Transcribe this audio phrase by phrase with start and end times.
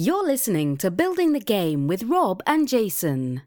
[0.00, 3.42] You're listening to Building the Game with Rob and Jason.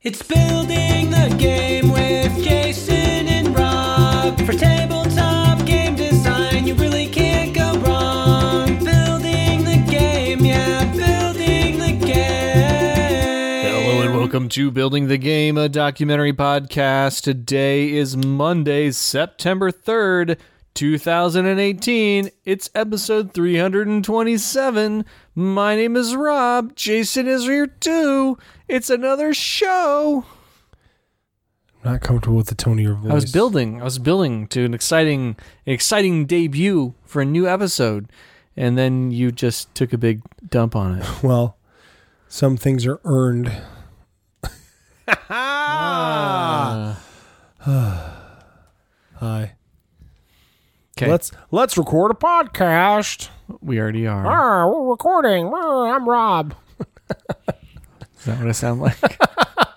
[0.00, 4.40] It's building the game with Jason and Rob.
[4.46, 8.68] For tabletop game design, you really can't go wrong.
[8.84, 13.72] Building the game, yeah, building the game.
[13.72, 17.22] Hello and welcome to Building the Game, a documentary podcast.
[17.22, 20.38] Today is Monday, September 3rd,
[20.78, 22.30] 2018.
[22.44, 25.04] It's episode 327.
[25.34, 26.76] My name is Rob.
[26.76, 28.38] Jason is here too.
[28.68, 30.24] It's another show.
[31.82, 33.10] I'm Not comfortable with the tone of your voice.
[33.10, 33.80] I was building.
[33.80, 35.34] I was building to an exciting,
[35.66, 38.08] exciting debut for a new episode,
[38.56, 41.08] and then you just took a big dump on it.
[41.24, 41.56] Well,
[42.28, 43.50] some things are earned.
[45.28, 47.02] Ah.
[49.16, 49.57] Hi.
[50.98, 53.28] Okay, Let's let's record a podcast.
[53.60, 54.26] we already are.
[54.26, 55.48] Ah, we're recording.
[55.54, 56.56] Ah, I'm Rob.
[58.18, 58.96] Is that what I sound like?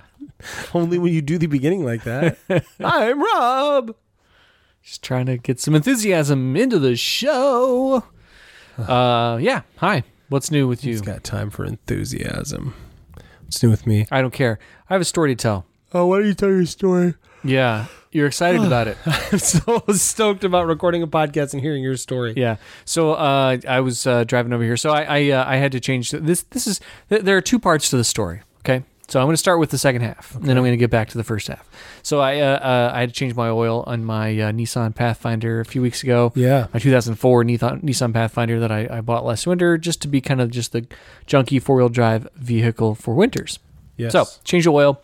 [0.74, 2.40] Only when you do the beginning like that.
[2.84, 3.96] I'm Rob.
[4.82, 8.04] Just trying to get some enthusiasm into the show.
[8.78, 9.62] Uh, yeah.
[9.78, 10.02] Hi.
[10.30, 10.94] What's new with you?
[10.94, 12.74] He's got time for enthusiasm.
[13.44, 14.08] What's new with me?
[14.10, 14.58] I don't care.
[14.90, 15.66] I have a story to tell.
[15.94, 17.14] Oh, why don't you tell your story?
[17.44, 18.98] Yeah, you're excited about it.
[19.06, 22.34] I'm so stoked about recording a podcast and hearing your story.
[22.36, 22.58] Yeah.
[22.86, 24.78] So uh, I was uh, driving over here.
[24.78, 26.44] So I I, uh, I had to change this.
[26.44, 28.42] This is th- there are two parts to the story.
[28.60, 28.84] Okay.
[29.08, 30.90] So I'm going to start with the second half, and then I'm going to get
[30.90, 31.68] back to the first half.
[32.02, 35.60] So I uh, uh, I had to change my oil on my uh, Nissan Pathfinder
[35.60, 36.32] a few weeks ago.
[36.34, 36.68] Yeah.
[36.74, 40.40] my 2004 Nissan, Nissan Pathfinder that I, I bought last winter just to be kind
[40.40, 40.88] of just the
[41.28, 43.60] junky four wheel drive vehicle for winters.
[43.98, 44.14] Yes.
[44.14, 45.02] So change the oil.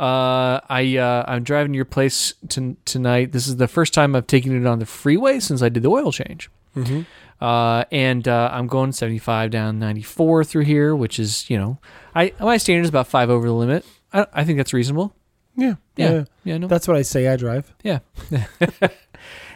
[0.00, 3.32] Uh, I uh, I'm driving to your place to, tonight.
[3.32, 5.90] This is the first time I've taken it on the freeway since I did the
[5.90, 6.48] oil change.
[6.74, 7.04] Mhm.
[7.40, 11.78] Uh, and uh, I'm going 75 down 94 through here, which is you know,
[12.14, 13.84] I my standard is about five over the limit.
[14.12, 15.14] I, I think that's reasonable.
[15.56, 15.74] Yeah.
[15.96, 16.24] Yeah, Yeah.
[16.44, 17.74] yeah, no, That's what I say I drive.
[17.82, 17.98] yeah.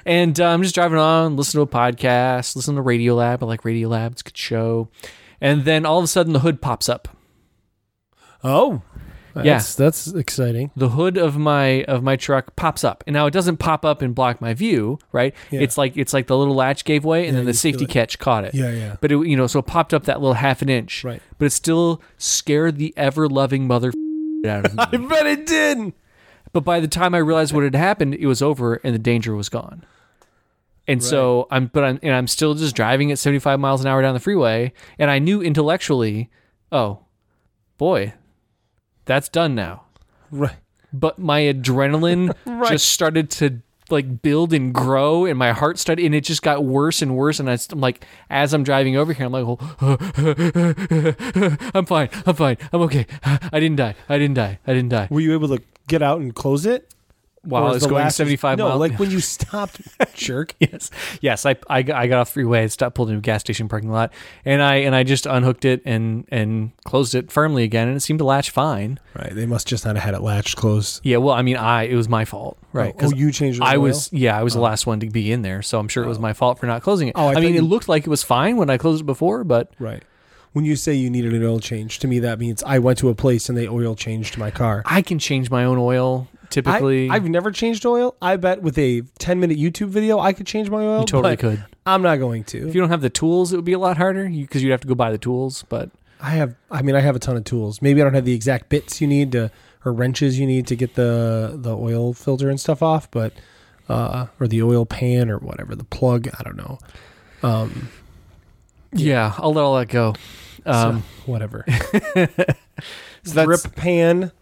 [0.04, 3.42] and uh, I'm just driving on, listening to a podcast, listening to Radiolab.
[3.42, 4.88] I like Radiolab; it's a good show.
[5.40, 7.08] And then all of a sudden, the hood pops up.
[8.42, 8.82] Oh.
[9.42, 9.60] Yeah.
[9.76, 10.70] That's, exciting.
[10.76, 14.00] the hood of my of my truck pops up and now it doesn't pop up
[14.02, 15.60] and block my view right Yeah.
[15.60, 18.18] it's like it's like the little latch gave way and Yeah, then the safety catch
[18.18, 18.96] caught it Yeah, yeah.
[19.00, 21.20] but it you know so it popped up that little half an inch Right.
[21.38, 23.92] but it still scared the ever loving mother
[24.46, 25.92] out of me I bet it did.
[26.52, 29.34] but by the time i realized what had happened it was over and the danger
[29.34, 29.84] was gone
[30.86, 34.02] and so i'm but i'm and i'm still just driving at 75 miles an hour
[34.02, 36.30] down the freeway and i knew intellectually
[36.70, 37.00] oh
[37.78, 38.12] boy
[39.04, 39.82] that's done now.
[40.30, 40.56] Right.
[40.92, 42.70] but my adrenaline Right.
[42.70, 43.60] just started to
[43.90, 47.38] like build and grow and my heart started and it just got worse and worse
[47.38, 49.58] and I, am like as i'm driving over here i'm like oh,
[51.74, 52.08] i'm fine.
[52.26, 52.56] I'm fine.
[52.72, 53.06] I'm okay.
[53.24, 53.94] I didn't die.
[54.08, 54.58] I didn't die.
[54.66, 55.08] I didn't die.
[55.10, 56.93] Were you able to get out and close it?
[57.44, 59.80] While i was going 75 no, miles like when you stopped,
[60.14, 60.54] jerk.
[60.58, 60.90] yes
[61.20, 63.68] yes I, I got I got off the freeway stopped pulled into a gas station
[63.68, 64.12] parking lot
[64.44, 68.00] and i and i just unhooked it and and closed it firmly again and it
[68.00, 69.32] seemed to latch fine Right.
[69.32, 71.00] They must just not have had it latched closed.
[71.04, 73.60] yeah well i mean i it was my fault oh, right Oh, oh, you changed
[73.60, 73.82] the I oil?
[73.82, 74.62] was yeah, I was the oh.
[74.62, 76.22] last one to be in there, so I'm sure it was oh.
[76.22, 77.14] my fault for not closing it.
[77.16, 79.44] Oh, I I, mean, it looked like it was fine when I closed it before,
[79.44, 80.02] but Right.
[80.54, 83.10] When you say you needed an oil change, to me that means I went to
[83.10, 84.82] a place and they oil changed my car.
[84.86, 87.10] I can change my own oil typically.
[87.10, 88.14] I, have never changed oil.
[88.22, 91.00] I bet with a 10 minute YouTube video, I could change my oil.
[91.00, 91.64] you totally could.
[91.84, 92.68] I'm not going to.
[92.68, 94.80] If you don't have the tools, it would be a lot harder because you'd have
[94.82, 95.64] to go buy the tools.
[95.68, 97.82] But I have, I mean, I have a ton of tools.
[97.82, 99.50] Maybe I don't have the exact bits you need to,
[99.84, 103.32] or wrenches you need to get the, the oil filter and stuff off, but,
[103.88, 106.28] uh, or the oil pan or whatever, the plug.
[106.38, 106.78] I don't know.
[107.42, 107.88] Um,
[108.94, 110.14] yeah, I'll let all that go.
[110.66, 111.64] Um, so, whatever.
[111.68, 112.26] so
[113.24, 114.32] that's Drip pan.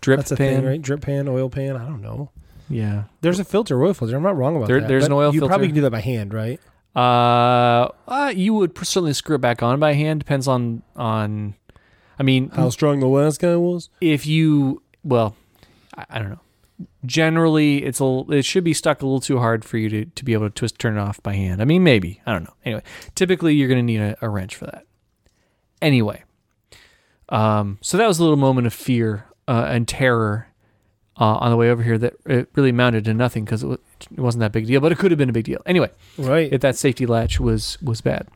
[0.00, 0.82] drip That's a pan, thing, right?
[0.82, 1.76] Drip pan, oil pan.
[1.76, 2.30] I don't know.
[2.68, 3.04] Yeah.
[3.20, 4.16] There's a filter, oil filter.
[4.16, 4.88] I'm not wrong about There- that.
[4.88, 6.60] there's an oil You probably can do that by hand, right?
[6.94, 10.18] Uh, uh, you would certainly screw it back on by hand.
[10.20, 11.54] Depends on on.
[12.18, 13.88] I mean, How strong the last guy was.
[14.00, 15.34] if you well
[15.96, 16.40] I, I don't know
[17.06, 20.24] generally it's a it should be stuck a little too hard for you to, to
[20.24, 22.54] be able to twist turn it off by hand i mean maybe i don't know
[22.64, 22.82] anyway
[23.14, 24.84] typically you're going to need a, a wrench for that
[25.80, 26.22] anyway
[27.30, 30.48] um, so that was a little moment of fear uh, and terror
[31.18, 33.76] uh, on the way over here that it really amounted to nothing because it, wa-
[34.10, 35.88] it wasn't that big a deal but it could have been a big deal anyway
[36.18, 36.52] Right.
[36.52, 38.26] if that safety latch was was bad.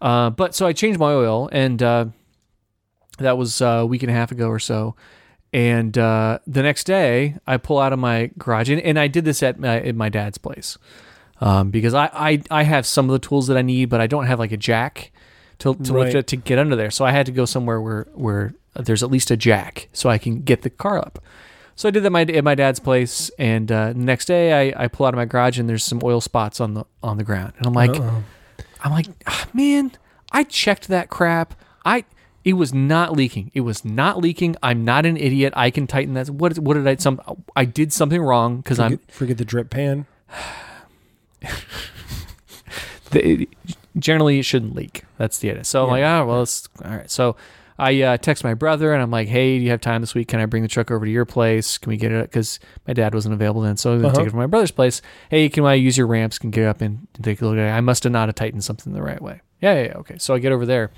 [0.00, 2.06] Uh, but so I changed my oil, and uh,
[3.18, 4.96] that was uh, a week and a half ago or so.
[5.54, 9.24] And uh, the next day, I pull out of my garage, and, and I did
[9.24, 10.76] this at my, at my dad's place.
[11.40, 14.06] um, because I, I I have some of the tools that I need, but I
[14.08, 15.12] don't have like a jack
[15.60, 16.90] to, to lift it to get under there.
[16.90, 20.18] So I had to go somewhere where where there's at least a jack so I
[20.18, 21.18] can get the car up.
[21.76, 24.84] So I did that my, at my dad's place, and uh, the next day I,
[24.84, 27.24] I pull out of my garage and there's some oil spots on the on the
[27.24, 27.94] ground, and I'm like,
[28.82, 29.92] I'm like, "Ah, man,
[30.32, 31.54] I checked that crap.
[31.84, 32.04] I
[32.44, 33.50] it was not leaking.
[33.54, 34.56] It was not leaking.
[34.62, 35.52] I'm not an idiot.
[35.56, 36.30] I can tighten that.
[36.30, 37.20] What what did I some
[37.56, 40.06] I did something wrong because I'm Forget, the drip pan.
[43.10, 43.48] the,
[43.98, 45.04] generally it shouldn't leak.
[45.18, 45.64] That's the idea.
[45.64, 47.10] So I'm like, oh well, it's all right.
[47.10, 47.36] So
[47.78, 50.28] I uh, text my brother and I'm like, hey, do you have time this week?
[50.28, 51.78] Can I bring the truck over to your place?
[51.78, 52.30] Can we get it?
[52.30, 54.18] Because my dad wasn't available then, so I was gonna Uh-huh.
[54.20, 55.02] take it from my brother's place.
[55.28, 56.38] Hey, can I use your ramps?
[56.38, 57.70] Can get up and take a look at it?
[57.72, 59.40] I must have not have tightened something the right way.
[59.60, 60.18] Yeah, yeah, yeah, okay.
[60.18, 60.90] So I get over there.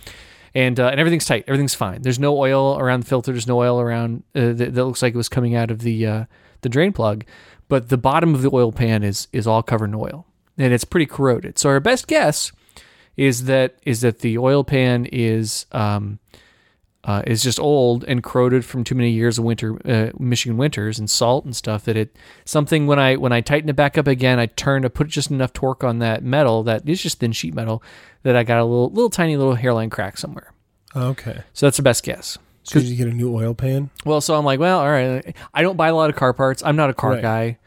[0.57, 1.45] And, uh, and everything's tight.
[1.47, 2.01] Everything's fine.
[2.01, 3.31] There's no oil around the filter.
[3.31, 6.07] There's no oil around uh, that, that looks like it was coming out of the
[6.07, 6.25] uh,
[6.63, 7.27] the drain plug,
[7.69, 10.27] but the bottom of the oil pan is is all covered in oil,
[10.57, 11.59] and it's pretty corroded.
[11.59, 12.53] So our best guess
[13.19, 16.21] is that is that the oil pan is um,
[17.07, 20.99] uh, is just old and corroded from too many years of winter uh, Michigan winters
[20.99, 21.85] and salt and stuff.
[21.85, 22.15] That it
[22.45, 25.31] something when I when I tighten it back up again, I turn to put just
[25.31, 27.83] enough torque on that metal that is just thin sheet metal
[28.25, 30.53] that I got a little little tiny little hairline crack somewhere.
[30.95, 31.43] Okay.
[31.53, 32.39] So that's the best guess.
[32.65, 33.91] So did you get a new oil pan?
[34.05, 35.37] Well, so I'm like, well, all right.
[35.55, 36.65] I don't buy a lot of car parts.
[36.65, 37.23] I'm not a car Right.
[37.23, 37.59] guy.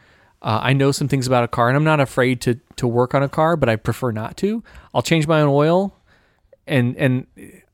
[0.42, 3.14] Uh, I know some things about a car, and I'm not afraid to to work
[3.16, 4.62] on a car, but I prefer not to.
[4.94, 5.94] I'll change my own oil,
[6.68, 7.28] and and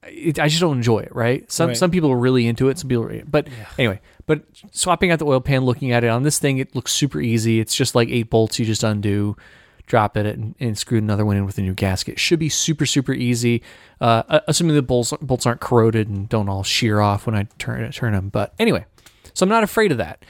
[0.08, 1.16] it, I just don't enjoy it.
[1.16, 1.50] Right?
[1.52, 1.78] Some Right.
[1.78, 2.78] some people are really into it.
[2.80, 3.48] Some people, are, but
[3.78, 4.00] anyway.
[4.28, 7.22] But swapping out the oil pan, looking at it on this thing, it looks super
[7.22, 7.60] easy.
[7.60, 8.58] It's just like eight bolts.
[8.58, 9.38] You just undo,
[9.86, 12.20] drop it, and, and screw another one in with a new gasket.
[12.20, 13.62] Should be super super easy.
[14.02, 17.92] Uh, assuming the bolts bolts aren't corroded and don't all shear off when I turn
[17.92, 18.30] turn them.
[18.30, 18.86] But anyway,
[19.34, 20.26] so I'm not afraid of that.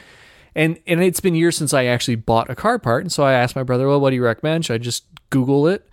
[0.55, 3.33] And and it's been years since I actually bought a car part, and so I
[3.33, 4.65] asked my brother, "Well, what do you recommend?
[4.65, 5.87] Should I just Google it?"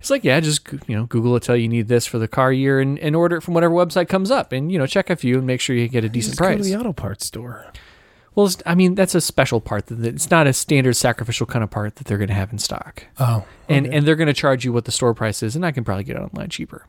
[0.00, 1.42] He's like, "Yeah, just you know, Google it.
[1.42, 4.08] Tell you need this for the car year, and, and order it from whatever website
[4.08, 6.32] comes up, and you know, check a few and make sure you get a decent
[6.38, 7.70] Just go to the auto parts store.
[8.34, 11.62] Well, it's, I mean, that's a special part that it's not a standard sacrificial kind
[11.62, 13.44] of part that they're going to have in stock, Oh.
[13.68, 13.96] and okay.
[13.96, 16.04] and they're going to charge you what the store price is, and I can probably
[16.04, 16.86] get it online cheaper.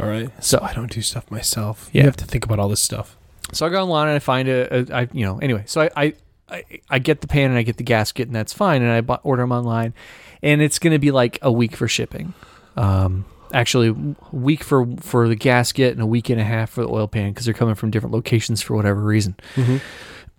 [0.00, 0.28] all right.
[0.42, 1.90] So- So I don't do stuff myself.
[1.92, 2.02] Yeah.
[2.02, 3.16] You have to think about all this stuff.
[3.52, 5.64] So I go online and I find a, a I, you know, anyway.
[5.66, 6.14] So I, I,
[6.48, 8.82] I, I get the pan and I get the gasket and that's fine.
[8.82, 9.94] And I bought, order them online,
[10.42, 12.34] and it's going to be like a week for shipping.
[12.76, 16.82] Um, actually, a week for for the gasket and a week and a half for
[16.82, 19.34] the oil pan because they're coming from different locations for whatever reason.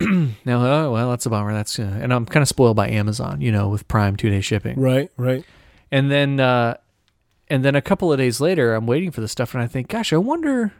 [0.00, 1.52] now, oh, well, that's a bummer.
[1.52, 4.40] That's uh, and I'm kind of spoiled by Amazon, you know, with Prime two day
[4.40, 4.78] shipping.
[4.80, 5.10] Right.
[5.16, 5.44] Right.
[5.90, 6.76] And then, uh,
[7.48, 9.88] and then a couple of days later, I'm waiting for the stuff, and I think,
[9.88, 10.72] gosh, I wonder,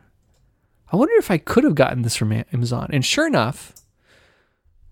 [0.93, 2.91] I wonder if I could have gotten this from Amazon.
[2.93, 3.73] And sure enough,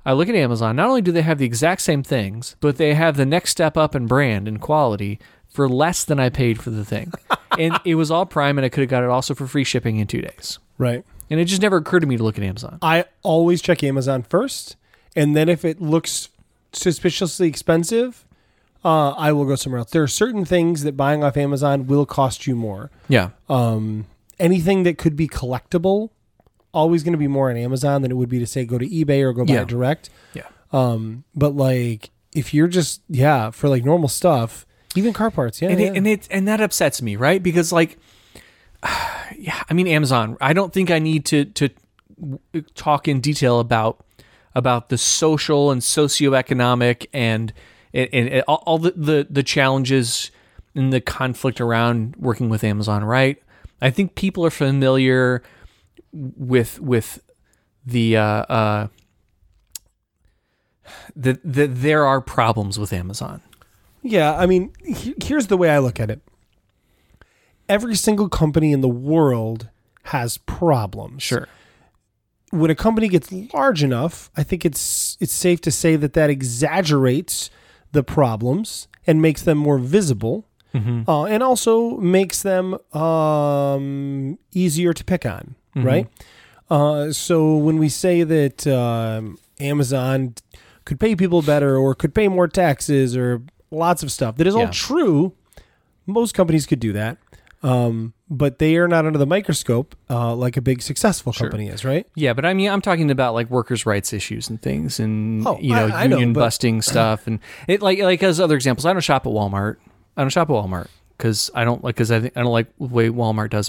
[0.07, 0.77] I look at Amazon.
[0.77, 3.77] Not only do they have the exact same things, but they have the next step
[3.77, 5.19] up in brand and quality
[5.49, 7.13] for less than I paid for the thing.
[7.59, 9.97] and it was all Prime, and I could have got it also for free shipping
[9.97, 10.61] in two days.
[10.79, 11.05] Right.
[11.29, 12.79] And it just never occurred to me to look at Amazon.
[12.83, 14.77] I always check Amazon first,
[15.17, 16.29] and then if it looks
[16.73, 18.25] suspiciously expensive,
[18.85, 19.91] uh, I will go somewhere else.
[19.91, 22.93] There are certain things that buying off Amazon will cost you more.
[23.09, 23.31] Yeah.
[23.49, 24.07] Um,
[24.39, 26.11] anything that could be collectible,
[26.77, 28.87] always going to be more on Amazon than it would be to say go to
[28.87, 29.65] eBay or go buy Yeah.
[29.65, 30.11] direct.
[30.35, 30.43] Yeah.
[30.73, 35.71] Um, but like if you're just yeah for like normal stuff, even car parts, yeah,
[35.71, 35.87] and yeah.
[35.89, 37.43] it, and it and that upsets me, right?
[37.43, 37.99] Because like,
[39.37, 40.37] yeah, I mean Amazon.
[40.41, 41.71] I don't think I need to to
[42.75, 44.05] talk in detail about
[44.55, 47.53] about the social and socioeconomic and
[47.95, 50.31] and, and all, all the, the the challenges
[50.75, 53.43] and the conflict around working with Amazon, right?
[53.81, 55.43] I think people are familiar
[56.13, 57.23] with with
[57.85, 58.89] the uh, uh,
[61.15, 63.41] that that there are problems with Amazon.
[64.03, 66.21] Yeah, I mean, he- here's the way I look at it.
[67.69, 69.69] Every single company in the world
[70.05, 71.23] has problems.
[71.25, 71.49] Sure.
[72.53, 76.31] When a company gets large enough, I think it's it's safe to say that that
[76.31, 77.51] exaggerates
[77.91, 80.47] the problems and makes them more visible,
[81.09, 85.55] uh, and also makes them um, easier to pick on.
[85.85, 86.09] Right.
[86.71, 90.35] Uh, so when we say that um, Amazon
[90.85, 94.55] could pay people better or could pay more taxes or lots of stuff, that is
[94.55, 94.63] Yeah.
[94.63, 95.33] all true.
[96.07, 97.19] Most companies could do that,
[97.65, 101.85] um, but they are not under the microscope uh, like a big successful company is,
[101.85, 102.07] right?
[102.15, 105.59] Yeah, but I mean, I'm talking about like workers' rights issues and things, and Oh,
[105.61, 108.55] you know, I- I know, union but- busting stuff, and it like like as other
[108.55, 108.87] examples.
[108.87, 109.77] I don't shop at Walmart.
[110.17, 110.87] I don't shop at Walmart
[111.19, 113.69] because I don't like because I think I don't like the way Walmart does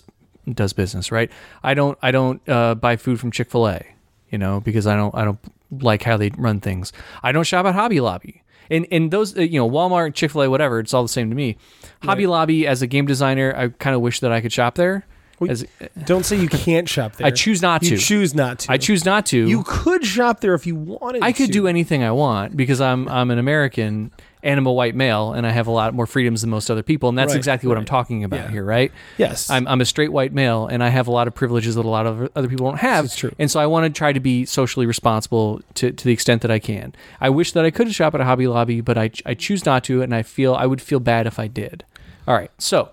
[0.55, 1.11] does business.
[1.11, 1.31] Right?
[1.63, 3.81] I don't I don't uh, buy food from Chick Fil A.
[4.29, 5.39] You know, because I don't I don't
[5.71, 6.91] like how they run things.
[7.23, 8.43] I don't shop at Hobby Lobby.
[8.69, 11.29] And and those uh, you know Walmart, Chick Fil A, whatever, it's all the same
[11.29, 11.57] to me.
[12.03, 15.05] Hobby Lobby as a game designer, I kind of wish that I could shop there.
[15.39, 15.65] Well, As,
[16.05, 17.27] Don't say you can't shop there.
[17.27, 17.95] I choose not You to.
[17.95, 18.71] You choose not to.
[18.71, 19.47] I choose not to.
[19.47, 21.19] You could shop there if you wanted.
[21.19, 21.25] To.
[21.25, 21.51] I could to.
[21.51, 24.11] do anything I want because I'm I'm an American
[24.43, 26.83] and I'm a white male and I have a lot more freedoms than most other
[26.83, 28.51] people and that's Right, exactly what I'm talking about Yeah.
[28.51, 28.91] here, right?
[29.17, 29.49] Yes.
[29.49, 31.89] I'm I'm a straight white male and I have a lot of privileges that a
[31.89, 33.13] lot of other people don't have.
[33.15, 33.31] True.
[33.39, 36.51] And so I want to try to be socially responsible to, to the extent that
[36.51, 36.93] I can.
[37.19, 39.83] I wish that I could shop at a Hobby Lobby, but I I choose not
[39.85, 41.83] to and I feel I would feel bad if I did.
[42.27, 42.51] All right.
[42.57, 42.89] So,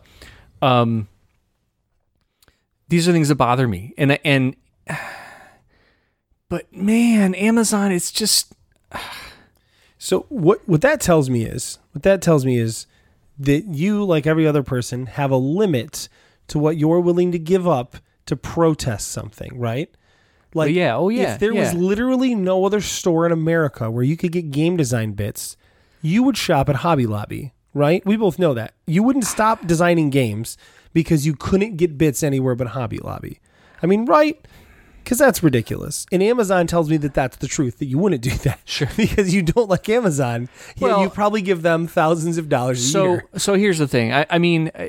[0.63, 1.09] um
[2.89, 3.93] these are things that bother me.
[3.99, 4.57] And and
[6.49, 8.53] but man, Amazon it's just
[10.05, 12.87] So what what that tells me is what that tells me is
[13.39, 16.11] that you, like every other person, have a limit
[16.49, 17.97] to what you're willing to give up
[18.27, 19.89] to protest something, right?
[20.53, 24.15] Like yeah, oh, yeah, If there was literally no other store in America where you
[24.19, 25.57] could get game design bits,
[26.03, 28.05] you would shop at Hobby Lobby, right?
[28.05, 28.75] We both know that.
[28.87, 30.59] You wouldn't stop designing games
[30.93, 33.41] because you couldn't get bits anywhere but Hobby Lobby.
[33.83, 34.47] I mean, right?
[35.05, 36.07] Because that's ridiculous.
[36.11, 38.61] And Amazon tells me that that's the truth, that you wouldn't do that.
[38.65, 38.89] Sure.
[38.97, 40.49] because you don't like Amazon.
[40.77, 43.25] Yeah, Well- you probably give them thousands of dollars a so year.
[43.37, 44.87] so here's the thing I, I mean uh,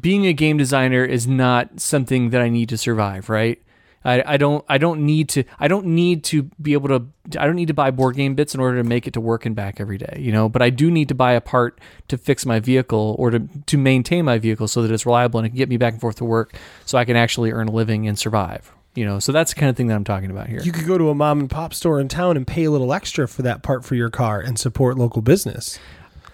[0.00, 3.60] being a game designer is not something that i need to survive right
[4.04, 7.06] I, I don't I don't need to I don't need to be able to
[7.40, 9.46] I don't need to buy board game bits in order to make it to work
[9.46, 10.46] and back every day, you know.
[10.50, 13.78] But I do need to buy a part to fix my vehicle or to to
[13.78, 16.16] maintain my vehicle so that it's reliable and it can get me back and forth
[16.16, 18.73] to work, so I can actually earn a living and survive.
[18.94, 20.60] You know, so that's the kind of thing that I'm talking about here.
[20.62, 22.92] You could go to a mom and pop store in town and pay a little
[22.92, 25.78] extra for that part for your car and support local business.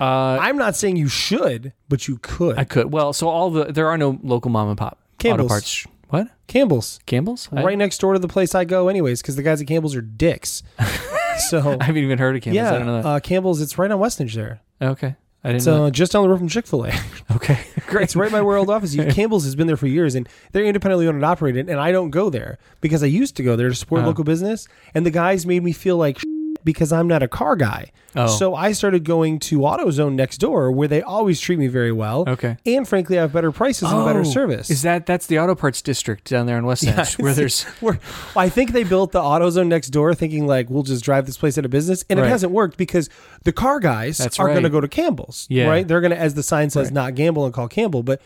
[0.01, 2.59] Uh, I'm not saying you should, but you could.
[2.59, 5.87] I could well, so all the there are no local mom and pop auto parts.
[6.09, 6.99] What Campbell's.
[7.07, 7.49] Campbell's?
[7.53, 9.95] I- right next door to the place I go, anyways, because the guys at Campbell's
[9.95, 10.63] are dicks.
[11.49, 12.67] so I haven't even heard of Campbell's.
[12.67, 13.09] I yeah, don't know that.
[13.09, 13.61] uh, Campbell's.
[13.61, 14.61] It's right on Westnedge there.
[14.83, 15.85] okay, I didn't It's know.
[15.87, 16.93] uh, just down the road from Chick Fil A.
[17.37, 18.03] Okay, great.
[18.05, 18.95] it's right by where old office.
[18.95, 19.15] is.
[19.15, 21.69] Campbell's has been there for years, and they're independently owned and operated.
[21.71, 24.09] And I don't go there because I used to go there to support Uh-huh.
[24.09, 26.19] local business, and the guys made me feel like
[26.65, 27.91] because I'm not a car guy.
[28.17, 28.27] Oh.
[28.27, 32.25] So I started going to AutoZone next door, where they always treat me very well.
[32.29, 32.57] Okay.
[32.67, 34.69] and frankly, I have better prices and better Oh, service.
[34.69, 38.01] Is that that's the auto parts district down there in West End, where there's Where
[38.35, 41.57] I think they built the AutoZone next door, thinking like we'll just drive this place
[41.57, 42.27] out of business, and Right.
[42.27, 43.09] it hasn't worked because
[43.45, 45.69] the car guys That's are going to go to Campbell's, Yeah.
[45.69, 45.87] right?
[45.87, 46.95] They're going to, as the sign says, Right.
[46.95, 48.03] not gamble and call Campbell.
[48.03, 48.21] But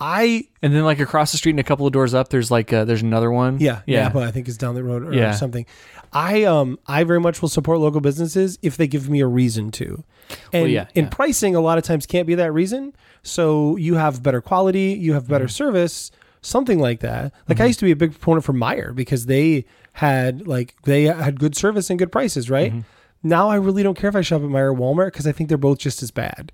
[0.00, 2.72] I, and then like across the street and a couple of doors up, there's like
[2.72, 3.58] uh, there's another one.
[3.60, 4.04] yeah, yeah.
[4.04, 5.32] Napa, I think is down the road or Yeah.
[5.32, 5.66] something.
[6.12, 9.70] I, um, I very much will support local businesses if they give me a reason
[9.72, 10.04] to,
[10.52, 11.10] and Well, yeah, and yeah.
[11.10, 12.92] pricing a lot of times can't be that reason.
[13.22, 15.32] So you have better quality, you have Mm-hmm.
[15.32, 16.10] better service,
[16.42, 17.32] something like that.
[17.48, 21.04] Like I used to be a big proponent for Meijer because they had like they
[21.04, 22.70] had good service and good prices, right?
[22.72, 22.80] Mm-hmm.
[23.28, 25.48] Now I really don't care if I shop at Meijer or Walmart because I think
[25.48, 26.52] they're both just as bad.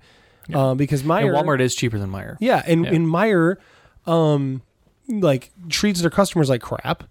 [0.53, 2.37] Um, because Meijer, And Walmart is cheaper than Meijer.
[2.39, 2.91] yeah, and Yeah.
[2.91, 3.57] in Meijer,
[4.07, 4.61] um,
[5.07, 7.03] like treats their customers like crap.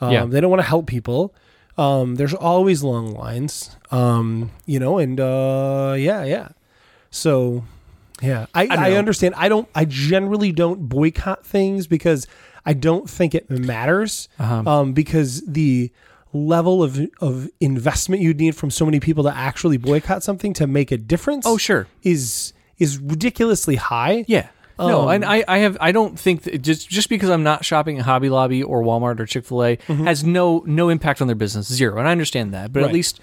[0.00, 0.24] Um, Yeah.
[0.26, 1.34] they don't want to help people.
[1.78, 3.76] Um, there's always long lines.
[3.90, 6.48] Um, you know, and uh, yeah, yeah.
[7.10, 7.64] So,
[8.22, 9.34] yeah, I, don't I, understand.
[9.36, 9.68] I don't.
[9.74, 12.26] I generally don't boycott things because
[12.66, 14.28] I don't think it matters.
[14.38, 14.62] Uh-huh.
[14.70, 15.90] Um, because the
[16.32, 20.66] level of of investment you'd need from so many people to actually boycott something to
[20.66, 21.44] make a difference.
[21.46, 21.86] Oh sure.
[22.02, 24.24] is is ridiculously high.
[24.28, 24.48] Yeah.
[24.76, 27.64] No, Um, and I, I have I don't think that just just because I'm not
[27.64, 31.28] shopping at Hobby Lobby or Walmart or Chick Fil A has no no impact on
[31.28, 32.72] their business zero, and I understand that.
[32.72, 32.84] But Mm-hmm.
[32.86, 32.90] Right.
[32.90, 33.20] at least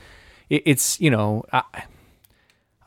[0.49, 1.63] it, it's you know I,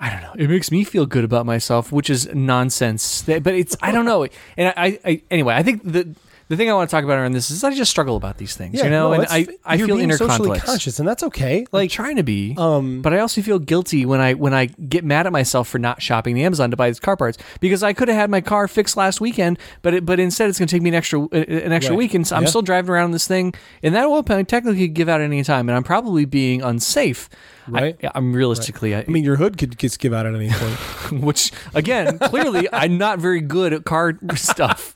[0.01, 0.33] I don't know.
[0.39, 3.21] It makes me feel good about myself, which is nonsense.
[3.23, 4.27] That- But it's I don't know.
[4.57, 6.15] And I, I anyway, I think the
[6.49, 8.55] the thing I want to talk about around this is I just struggle about these
[8.57, 10.65] things, you know, no, and I I feel inner socially conflicts.
[10.65, 11.61] conscious, and that's okay.
[11.61, 14.67] Like Like, trying to be, um, but I also feel guilty when I when I
[14.67, 17.83] get mad at myself for not shopping the Amazon to buy these car parts because
[17.83, 20.69] I could have had my car fixed last weekend, but it, but instead it's going
[20.69, 21.99] to take me an extra uh, an extra Right.
[21.99, 22.49] week, and so I'm Yeah.
[22.49, 25.77] still driving around this thing, and that will technically give out at any time, and
[25.77, 27.29] I'm probably being unsafe.
[27.67, 27.97] Right.
[28.05, 31.23] I, am realistically, I, I mean, your hood could just give out at any point.
[31.25, 34.94] which again, clearly, I'm not very good at car stuff.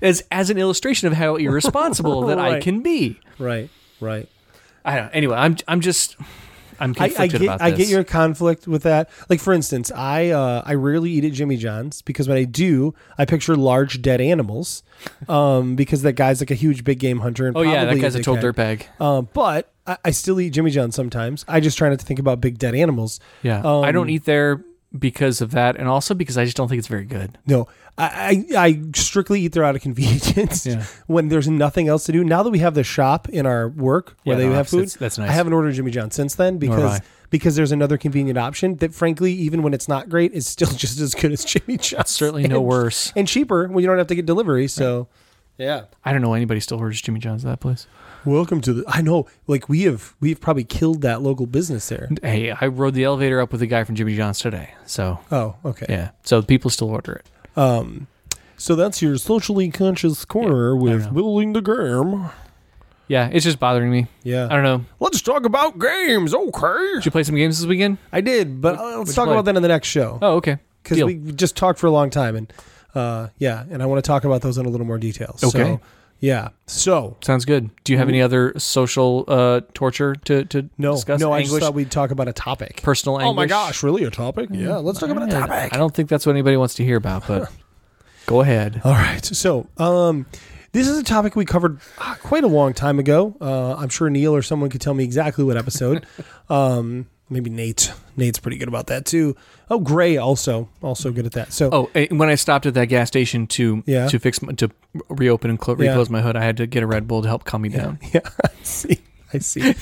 [0.00, 3.20] As as an illustration of how irresponsible that I can be.
[3.38, 4.28] right, right.
[4.84, 5.10] I don't.
[5.10, 6.16] Anyway, I'm I'm just
[6.80, 9.08] I'm conflicted I get, about I get your conflict with that.
[9.28, 12.94] Like, for instance, I uh, I rarely eat at Jimmy John's because when I do,
[13.16, 14.82] I picture large dead animals.
[15.28, 17.46] Um, because that guy's like a huge big game hunter.
[17.46, 18.86] And Oh yeah, that guy's a total dirtbag.
[19.00, 21.44] Um, but I, I still eat Jimmy John's sometimes.
[21.48, 23.20] I just try not to think about big dead animals.
[23.42, 24.64] Yeah, Um, I don't eat there
[24.98, 27.38] because of that, and also because I just don't think it's very good.
[27.46, 30.84] No, I, I I strictly eat there out of convenience Yeah.
[31.06, 32.22] when there's nothing else to do.
[32.24, 34.88] Now that we have the shop in our work where Yeah, they no, have food,
[34.88, 35.28] that's- nice.
[35.28, 39.32] I haven't ordered Jimmy John since then because because there's another convenient option that, frankly,
[39.32, 42.10] even when it's not great, is still just as good as Jimmy John's.
[42.10, 43.12] Certainly no worse.
[43.16, 44.68] and cheaper when you don't have to get delivery.
[44.68, 45.08] So,
[45.56, 45.84] yeah.
[46.04, 47.86] I don't know anybody still orders Jimmy John's at that place.
[48.24, 48.84] Welcome to the.
[48.86, 52.08] I know, like we have we've probably killed that local business there.
[52.22, 55.56] Hey, I rode the elevator up with a guy from Jimmy John's today, so Oh,
[55.64, 55.86] okay.
[55.88, 57.26] yeah, so people still order it.
[57.58, 58.06] Um,
[58.56, 61.10] so that's your socially conscious corner with know.
[61.10, 62.30] building the game.
[63.08, 64.06] Yeah, it's just bothering me.
[64.22, 64.46] Yeah.
[64.46, 64.84] I don't know.
[65.00, 66.92] Let's talk about games, okay?
[66.94, 67.98] Did you play some games this weekend?
[68.12, 70.58] I did, but uh, what'd let's talk about that in the next show Oh, okay.
[70.84, 72.52] because we just talked for a long time, and
[72.94, 75.36] uh, yeah, and I want to talk about those in a little more detail.
[75.42, 75.64] Okay.
[75.64, 75.80] So,
[76.22, 76.50] yeah.
[76.68, 77.68] So Sounds good.
[77.82, 81.20] Do you have any other social uh, torture to to no, discuss?
[81.20, 82.80] no, I just thought we'd talk about a topic.
[82.82, 83.30] personal anguish.
[83.30, 84.48] Oh my gosh, really a topic?
[84.52, 85.74] Yeah, let's talk about a topic.
[85.74, 87.50] I don't think that's what anybody wants to hear about, but
[88.26, 88.80] go ahead.
[88.84, 89.24] All right.
[89.24, 90.26] So, um,
[90.70, 93.36] this is a topic we covered uh, quite a long time ago.
[93.40, 96.06] Uh, I'm sure Neil or someone could tell me exactly what episode.
[96.48, 97.92] um, maybe Nate.
[98.16, 99.34] Nate's pretty good about that too.
[99.70, 101.52] Oh, Gray also also good at that.
[101.52, 104.06] So, Oh, and when I stopped at that gas station to Yeah.
[104.08, 104.70] to fix my, to
[105.08, 105.90] reopen and clo- Yeah.
[105.90, 107.98] reclose my hood, I had to get a Red Bull to help calm me down.
[108.12, 108.98] yeah, I see.
[109.34, 109.74] I see.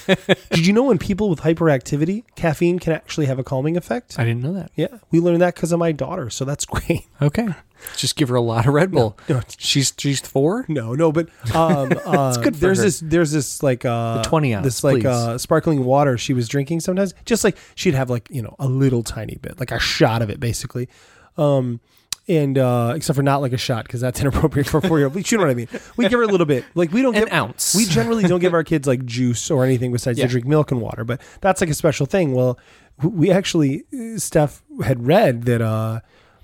[0.50, 4.18] Did you know when people with hyperactivity, caffeine can actually have a calming effect?
[4.18, 4.70] I didn't know that.
[4.76, 7.06] yeah, we learned that because of my daughter, so that's great.
[7.20, 7.48] Okay,
[7.96, 9.18] just give her a lot of Red Bull.
[9.28, 10.64] No, it's- She's she's four.
[10.68, 12.84] No, no, but um, uh, good for there's her.
[12.84, 16.48] this, there's this like uh, The 20 ounce, this like uh, sparkling water she was
[16.48, 17.14] drinking sometimes.
[17.24, 20.30] Just like she'd have like you know a little tiny bit, like a shot of
[20.30, 20.88] it, basically.
[21.36, 21.80] Um,
[22.28, 25.08] and uh, except for not like a shot because that's inappropriate for a four year
[25.08, 25.30] old.
[25.30, 25.68] You know what I mean?
[25.96, 26.64] We give her a little bit.
[26.74, 27.74] Like we don't An give ounce.
[27.74, 30.26] We generally don't give our kids like juice or anything besides Yeah.
[30.26, 31.04] they drink milk and water.
[31.04, 32.32] But that's like a special thing.
[32.32, 32.58] Well,
[33.02, 36.00] we actually uh, Steph had read that uh,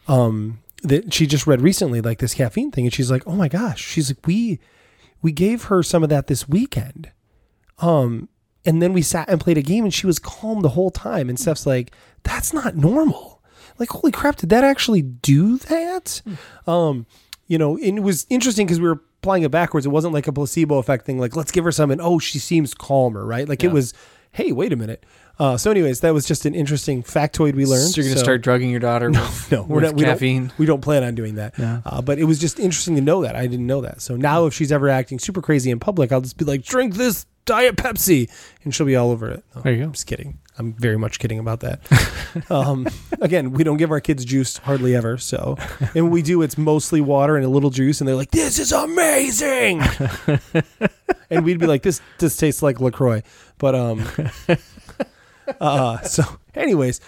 [0.08, 3.48] um, that she just read recently, like this caffeine thing, and she's like, "Oh my
[3.48, 4.58] gosh!" She's like, "We
[5.22, 7.10] we gave her some of that this weekend,
[7.78, 8.28] um,
[8.64, 11.28] and then we sat and played a game, and she was calm the whole time."
[11.28, 11.92] And Steph's like,
[12.22, 13.35] "That's not normal.
[13.78, 16.22] Like, holy crap, did that actually do that?"
[16.66, 17.06] Um,
[17.46, 19.86] you know, and it was interesting because we were applying it backwards.
[19.86, 22.38] It wasn't like a placebo effect thing, like let's give her some, and oh, she
[22.38, 23.48] seems calmer, right?
[23.48, 23.94] Like it was,
[24.32, 25.04] hey, wait a minute.
[25.38, 27.90] Uh, so, anyways, that was just an interesting factoid we learned.
[27.90, 29.10] So you're gonna So- start drugging your daughter?
[29.10, 29.94] no, with, no, we're not.
[29.94, 30.46] We caffeine.
[30.46, 31.58] don't, we don't plan on doing that.
[31.58, 31.82] No.
[31.84, 33.36] Uh, but it was just interesting to know that.
[33.36, 34.00] I didn't know that.
[34.00, 36.94] So now, if she's ever acting super crazy in public, I'll just be like, "Drink
[36.94, 38.30] this Diet Pepsi,"
[38.64, 39.44] and she'll be all over it.
[39.54, 39.84] No, There you go.
[39.84, 40.38] I'm just kidding.
[40.58, 41.80] I'm very much kidding about that.
[42.50, 42.86] um,
[43.20, 45.18] again, we don't give our kids juice hardly ever.
[45.18, 45.56] So,
[45.94, 48.72] and we do, it's mostly water and a little juice, and they're like, "This is
[48.72, 49.82] amazing,"
[51.30, 53.22] and we'd be like, "This this tastes like Lacroix,"
[53.58, 54.06] but um,
[55.60, 57.00] uh, so anyways.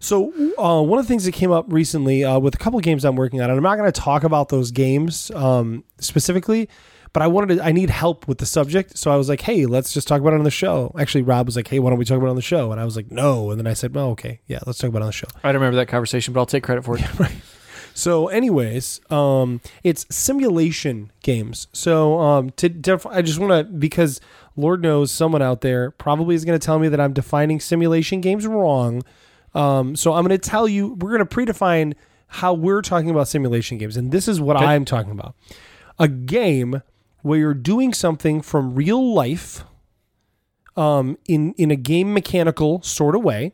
[0.00, 2.84] So uh, one of the things that came up recently uh, with a couple of
[2.84, 6.68] games I'm working on, and I'm not going to talk about those games um, specifically,
[7.12, 7.64] but I wanted to.
[7.64, 10.32] I need help with the subject, so I was like, "Hey, let's just talk about
[10.32, 12.30] it on the show." Actually, Rob was like, "Hey, why don't we talk about it
[12.30, 14.58] on the show?" And I was like, "No," and then I said, "Well, okay, yeah,
[14.66, 16.62] let's talk about it on the show." I don't remember that conversation, but I'll take
[16.64, 17.04] credit for it.
[17.18, 17.32] Right.
[17.94, 21.66] So, anyways, um, it's simulation games.
[21.72, 24.20] So, um, to def- I just want to because
[24.56, 28.20] Lord knows someone out there probably is going to tell me that I'm defining simulation
[28.20, 29.02] games wrong.
[29.52, 31.94] Um, so I'm going to tell you we're going to predefine
[32.28, 34.66] how we're talking about simulation games, and this is what Okay.
[34.66, 35.34] I'm talking about:
[35.98, 36.82] a game
[37.22, 39.64] where you're doing something from real life,
[40.76, 43.52] um, in in a game mechanical sort of way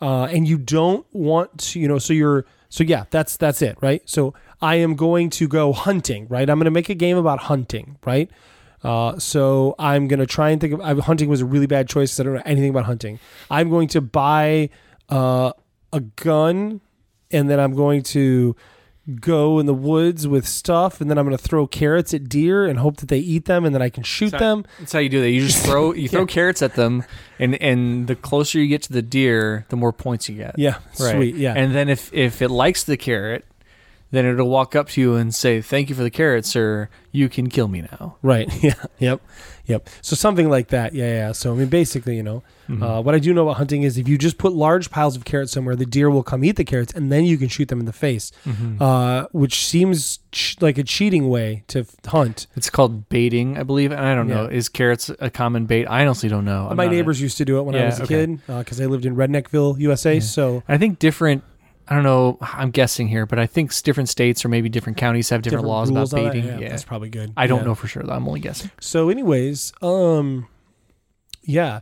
[0.00, 3.78] uh, and you don't want to, you know, so you're, so yeah, that's that's it,
[3.80, 4.02] right?
[4.04, 6.48] So I am going to go hunting, right?
[6.48, 8.30] I'm going to make a game about hunting, right?
[8.82, 11.88] Uh, so I'm going to try and think of I, hunting was a really bad
[11.88, 13.18] choice I don't know anything about hunting.
[13.50, 14.68] I'm going to buy
[15.08, 15.52] uh,
[15.92, 16.80] a gun,
[17.30, 18.54] and then I'm going to
[19.20, 22.66] go in the woods with stuff, and then I'm going to throw carrots at deer
[22.66, 24.64] and hope that they eat them, and then I can shoot them.
[24.78, 25.30] That's how you do that.
[25.30, 27.04] You just throw you throw carrots at them,
[27.38, 30.58] and and the closer you get to the deer, the more points you get.
[30.58, 31.14] Yeah, Right.
[31.14, 31.54] sweet, yeah.
[31.54, 33.44] And then if if it likes the carrot,
[34.16, 36.88] then it'll walk up to you and say, "Thank you for the carrot, sir.
[37.12, 38.48] You can kill me now." Right.
[38.62, 38.74] Yeah.
[38.98, 39.20] Yep.
[39.66, 39.88] Yep.
[40.00, 40.94] So something like that.
[40.94, 41.08] Yeah.
[41.08, 41.32] Yeah.
[41.32, 42.42] So I mean, basically, you know,
[42.80, 45.24] uh, what I do know about hunting is if you just put large piles of
[45.24, 47.80] carrots somewhere, the deer will come eat the carrots, and then you can shoot them
[47.80, 48.30] in the face,
[48.80, 52.46] uh, which seems ch- like a cheating way to f- hunt.
[52.56, 53.90] It's called baiting, I believe.
[53.92, 54.46] And I don't know.
[54.46, 55.86] Is carrots a common bait?
[55.86, 56.68] I honestly don't know.
[56.70, 58.26] I'm My not a- neighbors used to do it when I was a okay.
[58.26, 60.20] kid because I lived in Redneckville, USA.
[60.20, 61.42] So I think different.
[61.88, 62.38] I don't know.
[62.40, 65.88] I'm guessing here, but I think different states or maybe different counties have different, laws
[65.90, 66.32] about on that?
[66.32, 66.48] baiting.
[66.48, 67.32] Yeah, Yeah, that's probably good.
[67.36, 67.66] I don't Yeah.
[67.66, 68.02] know for sure.
[68.02, 68.12] though.
[68.12, 68.70] I'm only guessing.
[68.80, 70.48] So, anyways, um,
[71.42, 71.80] yeah.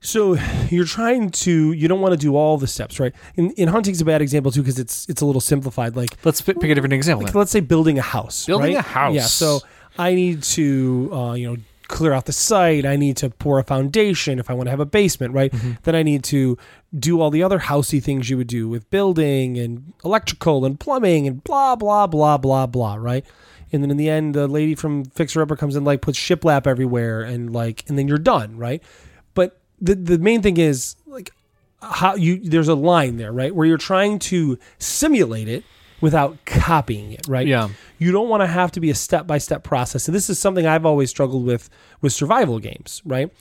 [0.00, 0.36] So
[0.70, 3.14] you're trying to you don't want to do all the steps, right?
[3.36, 5.96] In in hunting's a bad example too because it's it's a little simplified.
[5.96, 7.24] Like Let's pick, pick a different example.
[7.26, 8.44] like let's say building a house.
[8.46, 8.84] Building right?
[8.84, 9.14] a house.
[9.14, 9.22] Yeah.
[9.22, 9.60] So
[9.98, 11.56] I need to uh, you know
[11.88, 12.86] clear out the site.
[12.86, 15.52] I need to pour a foundation if I want to have a basement, right?
[15.52, 15.72] Mm-hmm.
[15.82, 16.56] Then I need to
[16.98, 21.26] do all the other housey things you would do with building and electrical and plumbing
[21.26, 23.24] and blah blah blah blah blah, right?
[23.72, 26.66] And then in the end, the lady from Fixer Upper comes in like puts shiplap
[26.66, 28.82] everywhere and like and then you're done, right?
[29.34, 31.32] But the the main thing is like
[31.82, 33.54] how you there's a line there, right?
[33.54, 35.64] Where you're trying to simulate it
[36.00, 37.46] without copying it, right?
[37.46, 37.68] Yeah.
[37.98, 40.08] You don't want to have to be a step by step process.
[40.08, 43.32] And this is something I've always struggled with with survival games, right?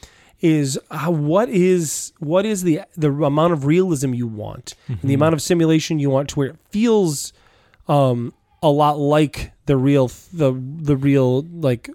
[0.41, 5.13] Is how, what is what is the the amount of realism you want and the
[5.13, 7.31] amount of simulation you want to where it feels
[7.87, 11.89] um, a lot like the real the the real like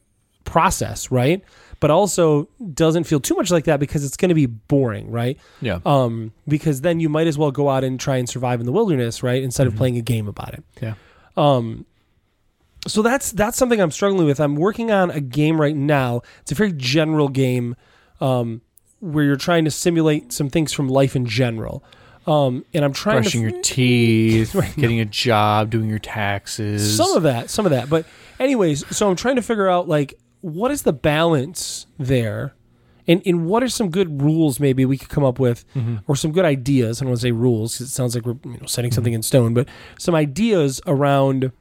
[0.45, 1.43] process, right?
[1.81, 5.39] But also doesn't feel too much like that because it's going to be boring, right?
[5.61, 5.79] yeah.
[5.87, 8.73] Um, because then you might as well go out and try and survive in the
[8.73, 9.41] wilderness, right?
[9.43, 10.65] Instead of playing a game about it.
[10.83, 10.95] yeah.
[11.37, 11.87] Um,
[12.87, 14.41] so that's that's something I'm struggling with.
[14.41, 16.23] I'm working on a game right now.
[16.41, 17.77] It's a very general game,
[18.21, 18.61] um,
[19.01, 21.85] where you're trying to simulate some things from life in general.
[22.27, 24.81] Um, and I'm trying Brushing to your teeth, Right, no.
[24.81, 26.97] getting a job, doing your taxes.
[26.97, 27.89] some of that, some of that.
[27.89, 28.05] But
[28.39, 32.55] anyways, so I'm trying to figure out like what is the balance there,
[33.07, 35.97] and and what are some good rules maybe we could come up with, mm-hmm.
[36.07, 37.01] or some good ideas.
[37.01, 39.13] I don't want to say rules 'cause it sounds like we're you know setting something
[39.13, 41.53] in stone, but some ideas around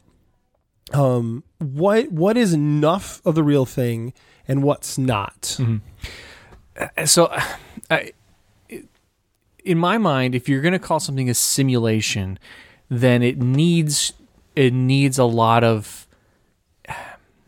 [0.94, 4.14] um what what is enough of the real thing
[4.48, 5.42] and what's not.
[5.60, 5.78] Mm-hmm.
[6.80, 7.42] Uh, so uh,
[7.90, 8.12] I,
[9.66, 12.40] in my mind if you're going to call something a simulation
[12.90, 14.14] then it needs
[14.56, 16.07] it needs a lot of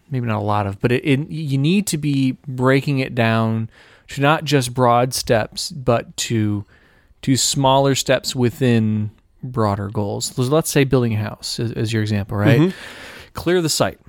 [0.10, 3.70] maybe not a lot of but it, it you need to be breaking it down
[4.08, 6.66] to not just broad steps but to
[7.22, 12.38] to smaller steps within broader goals So let's say building a house as, your example
[12.38, 13.34] right mm-hmm.
[13.34, 14.00] clear the site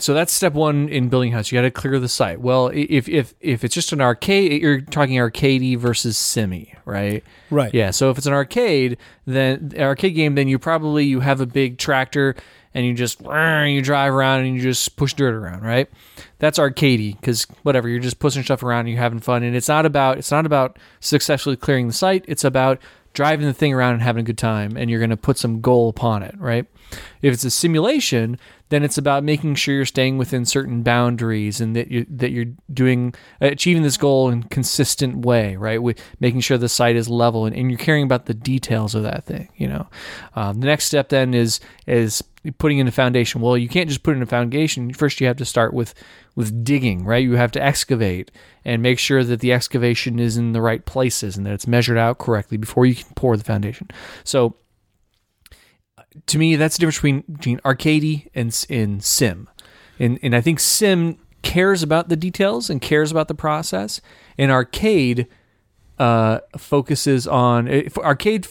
[0.00, 1.52] so that's step one in building a house.
[1.52, 2.40] You got to clear the site.
[2.40, 7.22] Well, if if if it's just an arcade, you're talking arcadey versus simi, right?
[7.50, 7.72] Right.
[7.74, 7.90] Yeah.
[7.90, 11.78] So if it's an arcade, then arcade game, then you probably you have a big
[11.78, 12.34] tractor
[12.74, 15.88] and you just you drive around and you just push dirt around, right?
[16.38, 19.42] That's arcadey because whatever you're just pushing stuff around and you're having fun.
[19.42, 22.24] And it's not about it's not about successfully clearing the site.
[22.28, 22.78] It's about
[23.12, 24.76] driving the thing around and having a good time.
[24.76, 26.66] And you're going to put some goal upon it, right?
[27.22, 28.38] If it's a simulation,
[28.70, 32.52] then it's about making sure you're staying within certain boundaries and that you that you're
[32.72, 35.82] doing achieving this goal in a consistent way, right?
[35.82, 39.02] With making sure the site is level and, and you're caring about the details of
[39.02, 39.48] that thing.
[39.56, 39.88] You know,
[40.34, 42.22] um, the next step then is is
[42.58, 43.40] putting in a foundation.
[43.40, 44.94] Well, you can't just put in a foundation.
[44.94, 45.94] First, you have to start with
[46.36, 47.22] with digging, right?
[47.22, 48.30] You have to excavate
[48.64, 51.98] and make sure that the excavation is in the right places and that it's measured
[51.98, 53.88] out correctly before you can pour the foundation.
[54.22, 54.56] So
[56.26, 59.48] to me, that's the difference between, between arcadey and, and sim.
[59.98, 64.00] And, and I think sim cares about the details and cares about the process.
[64.38, 65.26] And arcade
[65.98, 67.68] uh, focuses on
[67.98, 68.46] arcade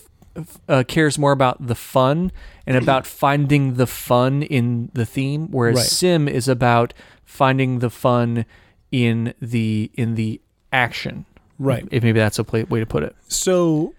[0.68, 2.32] uh, cares more about the fun
[2.68, 5.86] and about finding the fun in the theme, whereas Right.
[5.86, 6.94] sim is about
[7.26, 8.46] finding the fun
[8.92, 10.40] in the in the
[10.72, 11.26] action.
[11.58, 11.88] Right.
[11.92, 13.94] If maybe that's a pla way to put it So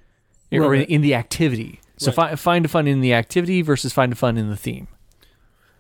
[0.52, 0.88] or Right.
[0.88, 1.80] in the activity.
[2.00, 4.88] So fi- find a fun in the activity versus find a fun in the theme.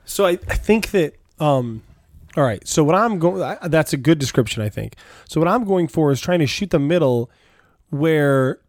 [0.04, 1.82] So I, I think that um
[2.36, 2.66] all right.
[2.68, 4.94] So what I'm going that's a good description I think.
[5.28, 7.30] So what I'm going for is trying to shoot the middle
[7.90, 8.60] where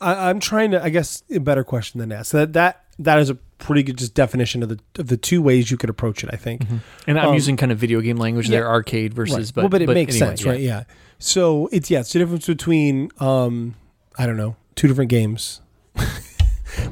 [0.00, 2.26] I, I'm trying to I guess a better question than that.
[2.26, 5.42] So that that that is a pretty good just definition of the of the two
[5.42, 6.62] ways you could approach it, I think.
[7.06, 9.54] And I'm Um, using kind of video game language there, arcade versus Right.
[9.54, 10.50] but well, but it makes anyway, sense, yeah.
[10.50, 10.60] right?
[10.60, 10.82] Yeah.
[11.18, 13.74] So it's yeah, it's the difference between um
[14.18, 15.60] I don't know, two different games.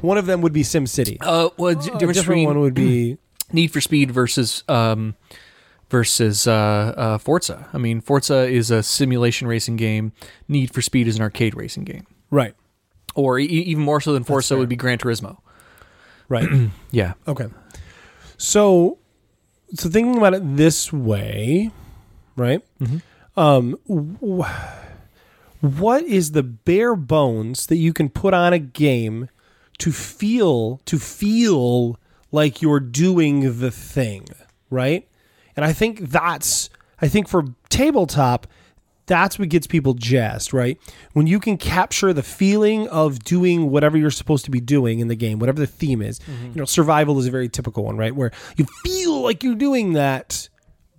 [0.01, 1.17] one of them would be SimCity.
[1.21, 3.17] Uh, well, d- a difference different one would be
[3.51, 5.15] Need for Speed versus um,
[5.89, 7.67] versus uh, uh, Forza.
[7.73, 10.11] I mean, Forza is a simulation racing game.
[10.47, 12.53] Need for Speed is an arcade racing game, right.
[13.15, 15.37] or e- even more so than Forza would be Gran Turismo.
[16.27, 16.49] Right.
[16.91, 17.45] Yeah, Okay.
[18.37, 18.97] So,
[19.75, 21.69] so thinking about it this way,
[22.35, 22.61] right?
[23.37, 24.43] Um, w-
[25.61, 29.29] what is the bare bones that you can put on a game
[29.79, 31.99] to feel to feel
[32.31, 34.27] like you're doing the thing,
[34.69, 35.07] right?
[35.55, 36.69] And I think that's
[37.01, 38.47] I think for tabletop
[39.07, 40.79] that's what gets people jazzed, right?
[41.13, 45.07] When you can capture the feeling of doing whatever you're supposed to be doing in
[45.07, 46.19] the game, whatever the theme is.
[46.19, 46.45] Mm-hmm.
[46.45, 48.15] You know, survival is a very typical one, right?
[48.15, 50.49] Where you feel like you're doing that,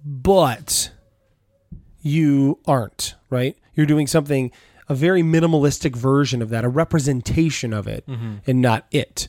[0.05, 0.93] but
[2.01, 3.57] you aren't, right?
[3.75, 4.53] You're doing something
[4.89, 8.05] a very minimalistic version of that, a representation of it,
[8.47, 9.29] and not it.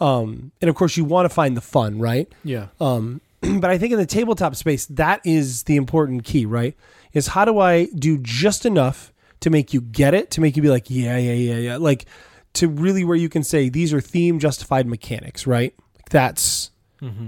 [0.00, 2.32] Um, and of course, you want to find the fun, right?
[2.44, 2.68] Yeah.
[2.80, 6.76] Um, but I think in the tabletop space, that is the important key, right?
[7.12, 10.62] Is how do I do just enough to make you get it, to make you
[10.62, 12.06] be like, yeah, yeah, yeah, yeah, like
[12.54, 15.74] to really where you can say these are theme justified mechanics, right?
[15.96, 16.70] Like that's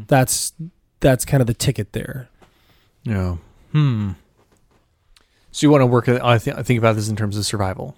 [0.06, 0.52] that's
[1.00, 2.28] that's kind of the ticket there.
[3.02, 3.36] Yeah.
[3.72, 4.12] Hmm.
[5.54, 6.08] So you want to work?
[6.08, 7.94] I think I think about this in terms of survival.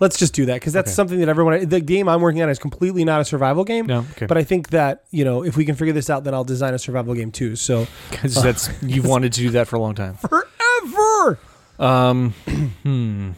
[0.00, 0.94] Let's just do that because that's Okay.
[0.94, 1.68] something that everyone.
[1.68, 3.86] The game I'm working on is completely not a survival game.
[3.86, 4.04] No.
[4.16, 4.26] Okay.
[4.26, 6.74] But I think that you know if we can figure this out, then I'll design
[6.74, 7.54] a survival game too.
[7.54, 10.14] So 'Cause that's you've wanted to do that for a long time.
[10.16, 11.38] forever.
[11.78, 12.30] Um.
[12.82, 13.30] hmm.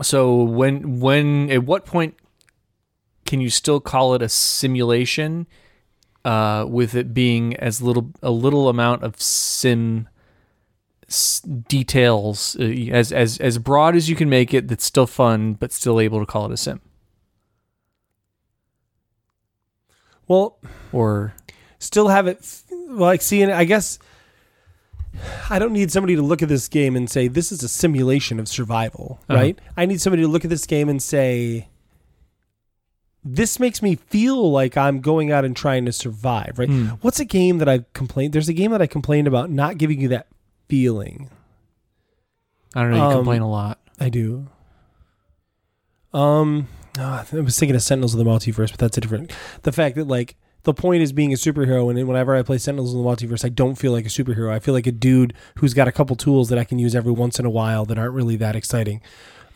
[0.00, 2.14] So when when at what point
[3.26, 5.48] can you still call it a simulation?
[6.24, 10.06] Uh, with it being as little a little amount of sim
[11.10, 15.54] s- details uh, as as as broad as you can make it that's still fun
[15.54, 16.80] but still able to call it a sim
[20.28, 20.58] Well,
[20.92, 21.34] or
[21.80, 23.50] still have it f- like seeing.
[23.50, 23.98] I guess
[25.48, 28.38] I don't need somebody to look at this game and say this is a simulation
[28.38, 29.40] of survival, Uh-huh.
[29.40, 29.58] right?
[29.76, 31.68] I need somebody to look at this game and say
[33.24, 36.68] this makes me feel like I'm going out and trying to survive, right?
[36.68, 36.86] Hmm.
[37.02, 38.32] What's a game that I complained?
[38.32, 40.28] There's a game that I complained about not giving you that
[40.70, 41.28] feeling.
[42.74, 44.46] I don't know you Um, complain a lot I do.
[46.12, 49.32] Um, ah, I was thinking of Sentinels of the Multiverse, but that's a different.
[49.62, 52.94] The fact that like the point is being a superhero, and whenever I play Sentinels
[52.94, 54.50] of the Multiverse, I don't feel like a superhero.
[54.50, 57.12] I feel like a dude who's got a couple tools that I can use every
[57.12, 59.00] once in a while that aren't really that exciting.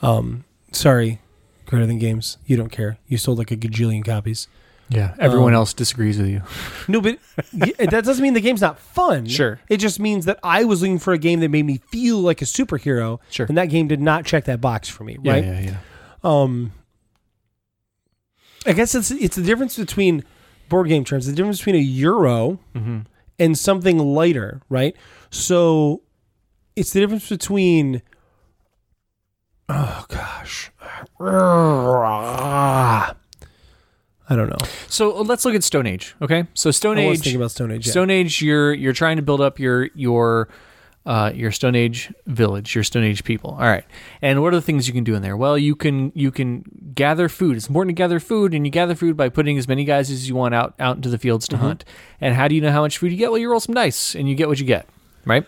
[0.03, 1.20] Um, sorry,
[1.66, 2.38] greater than games.
[2.46, 2.98] You don't care.
[3.09, 4.48] You sold like a gajillion copies.
[4.90, 6.42] Yeah everyone Um, else disagrees with you
[6.88, 7.18] No, but
[7.53, 9.27] that doesn't mean the game's not fun.
[9.27, 9.59] Sure.
[9.68, 12.42] It just means that I was looking for a game that made me feel like
[12.42, 13.18] a superhero.
[13.31, 13.47] Sure.
[13.47, 15.44] And that game did not check that box for me, right?
[15.44, 15.77] yeah yeah yeah
[16.23, 16.73] um
[18.66, 20.25] I guess it's it's the difference between
[20.68, 23.01] board game terms, the difference between a euro mm-hmm.
[23.38, 24.97] and something lighter, right?
[25.31, 26.03] So
[26.77, 28.03] it's the difference between
[29.68, 30.70] oh gosh.
[34.28, 34.66] I don't know.
[34.88, 37.70] so let's look at stone age okay so stone I was age thinking about Stone
[37.72, 37.87] Age.
[37.87, 37.90] yeah.
[37.92, 40.48] Stone Age, you're you're trying to build up your your
[41.06, 43.50] uh, your Stone Age village, your Stone Age people.
[43.50, 43.84] All right,
[44.22, 45.37] and what are the things you can do in there?
[45.37, 47.56] Well, you can you can gather food.
[47.58, 50.26] It's important to gather food, and you gather food by putting as many guys as
[50.30, 51.84] you want out out into the fields to hunt.
[52.22, 53.30] And how do you know how much food you get?
[53.30, 54.88] Well, you roll some dice, and you get what you get,
[55.26, 55.46] right?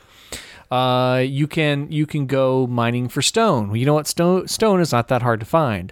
[0.71, 3.69] Uh, you can you can go mining for stone.
[3.69, 5.91] Well, you know what stone stone is not that hard to find.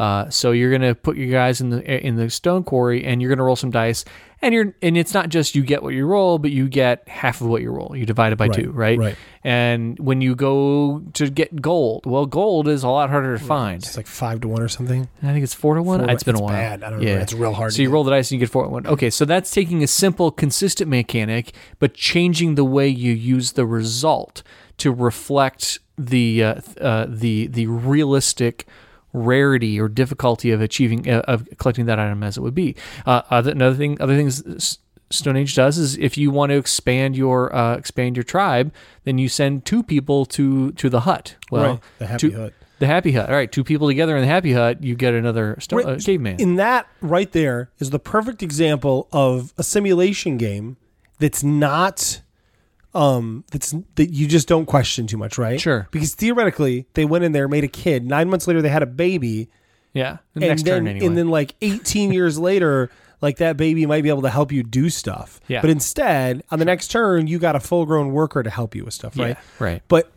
[0.00, 3.28] Uh, so you're gonna put your guys in the in the stone quarry, and you're
[3.28, 4.02] gonna roll some dice,
[4.40, 7.42] and you're and it's not just you get what you roll, but you get half
[7.42, 7.94] of what you roll.
[7.94, 8.98] You divide it by Right, two, right?
[8.98, 9.16] right.
[9.44, 13.82] And when you go to get gold, well, gold is a lot harder to find.
[13.82, 15.06] It's like five to one or something.
[15.22, 16.00] I think it's four to one.
[16.00, 16.52] Four it's been it's a while.
[16.54, 16.82] bad.
[16.82, 17.20] I don't remember.
[17.20, 17.92] It's real hard So you get.
[17.92, 18.86] roll the dice and you get four to one.
[18.86, 23.66] Okay, so that's taking a simple, consistent mechanic, but changing the way you use the
[23.66, 24.42] result
[24.78, 28.66] to reflect the uh, uh, the the realistic
[29.12, 32.76] rarity or difficulty of achieving uh, of collecting that item as it would be.
[33.06, 34.78] Uh, other another thing, other things.
[35.12, 39.18] Stone Age does is if you want to expand your uh, expand your tribe, then
[39.18, 41.34] you send two people to to the hut.
[41.50, 42.52] Well, Right, the happy two- hut.
[42.78, 43.28] The happy hut.
[43.28, 46.00] All right, two people together in the happy hut, you get another stone, uh, Right.
[46.02, 46.40] caveman.
[46.40, 50.76] In that right there is the perfect example of a simulation game
[51.18, 52.22] that's not
[52.94, 55.60] um that's that you just don't question too much, right?
[55.60, 55.88] Sure.
[55.90, 58.04] Because theoretically, they went in there, made a kid.
[58.04, 59.48] Nine months later, they had a baby,
[59.92, 61.06] yeah, the and next then turn anyway.
[61.06, 64.62] and then like eighteen years later, like that baby might be able to help you
[64.62, 65.40] do stuff.
[65.46, 65.60] Yeah.
[65.60, 68.84] But instead, on the next turn, you got a full grown worker to help you
[68.84, 69.36] with stuff, yeah, right?
[69.60, 69.82] right.
[69.88, 70.10] But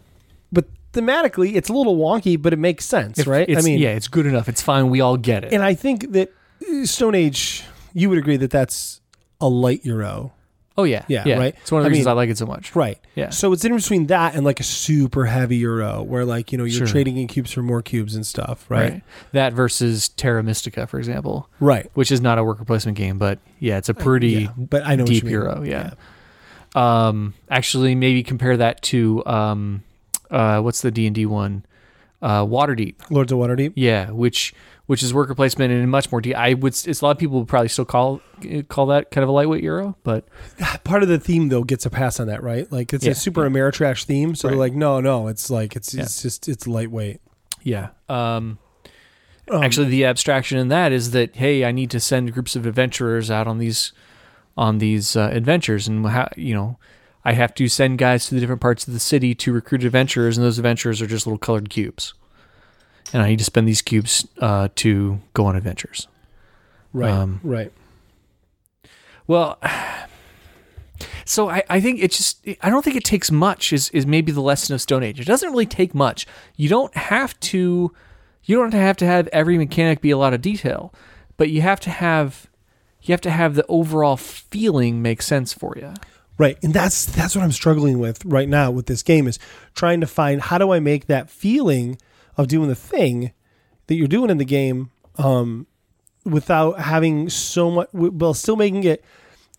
[0.51, 3.55] but thematically, it's a little wonky, but it makes sense, If right?
[3.55, 4.49] I mean, yeah, it's good enough.
[4.49, 4.89] It's fine.
[4.89, 5.53] We all get it.
[5.53, 6.31] and I think that
[6.71, 9.01] uh, Stone Age, you would agree that that's
[9.41, 10.33] a light euro,
[10.77, 11.37] oh yeah, Yeah, yeah.
[11.37, 11.55] right?
[11.61, 12.75] It's one of the I reasons mean- I like it so much.
[12.75, 12.97] right?
[13.15, 13.29] Yeah.
[13.29, 16.63] So it's difference between that and like a super heavy euro, where like you know
[16.63, 16.87] you're Sure.
[16.87, 19.01] trading in cubes for more cubes and stuff, right?
[19.33, 21.89] That versus Terra Mystica, for example, Right.
[21.93, 24.85] which is not a worker placement game, but yeah, it's a pretty Uh, Yeah, but
[24.85, 25.63] I know deep euro.
[25.63, 25.91] Yeah.
[26.75, 29.83] Um, actually, maybe compare that to um,
[30.31, 31.65] uh, what's the D and D one?
[32.21, 32.95] Uh, Waterdeep.
[33.11, 33.73] Lords of Waterdeep.
[33.75, 34.53] Yeah, which
[34.85, 36.35] which is worker placement and much more deep.
[36.35, 36.73] I would.
[36.85, 38.21] It's a lot of people would probably still call
[38.67, 40.25] call that kind of a lightweight euro, but
[40.83, 42.69] Part of the theme though gets a pass on that, right?
[42.71, 45.93] Like it's Yeah, a super Ameritrash theme, so they're like, no, no, it's like it's
[45.93, 46.03] Yeah.
[46.03, 47.21] it's just it's lightweight.
[47.63, 47.89] yeah.
[48.09, 48.59] Um,
[49.51, 52.65] Um, Actually, the abstraction in that is that hey, I need to send groups of
[52.65, 53.91] adventurers out on these
[54.55, 56.77] on these uh, adventures, and how you know
[57.25, 60.37] I have to send guys to the different parts of the city to recruit adventurers,
[60.37, 62.13] and those adventurers are just little colored cubes.
[63.11, 66.07] And I need to spend these cubes uh, to go on adventures.
[66.93, 67.11] Right.
[67.11, 67.71] Um, right.
[69.27, 69.59] Well,
[71.25, 74.31] so I, I think it just I don't think it takes much is is maybe
[74.31, 75.19] the lesson of Stone Age.
[75.19, 76.25] It doesn't really take much.
[76.55, 77.93] You don't have to
[78.43, 80.93] you don't have to have every mechanic be a lot of detail,
[81.37, 82.47] but you have to have
[83.01, 85.93] you have to have the overall feeling make sense for you.
[86.37, 86.57] Right.
[86.63, 89.39] And that's that's what I'm struggling with right now with this game is
[89.75, 91.97] trying to find how do I make that feeling
[92.37, 93.31] of doing the thing
[93.87, 95.67] that you're doing in the game um
[96.25, 99.03] without having so much well still making it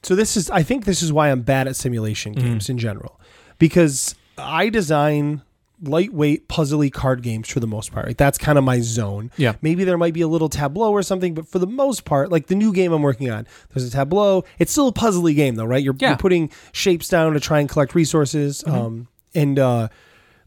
[0.02, 3.20] so this is I think this is why I'm bad at simulation games in general
[3.58, 5.40] because I design
[5.82, 8.06] lightweight puzzly card games for the most part.
[8.06, 9.30] Like that's kind of my zone.
[9.36, 9.54] Yeah.
[9.62, 12.46] Maybe there might be a little tableau or something, but for the most part, like
[12.46, 14.44] the new game I'm working on, there's a tableau.
[14.58, 15.82] It's still a puzzly game though, right?
[15.82, 16.10] You're, Yeah.
[16.10, 18.62] you're putting shapes down to try and collect resources.
[18.66, 19.88] Um, and uh,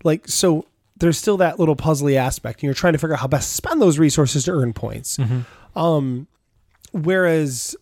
[0.03, 0.65] like so
[0.99, 3.55] there's still that little puzzly aspect, and you're trying to figure out how best to
[3.55, 5.17] spend those resources to earn points.
[5.75, 6.27] Um,
[6.91, 7.75] whereas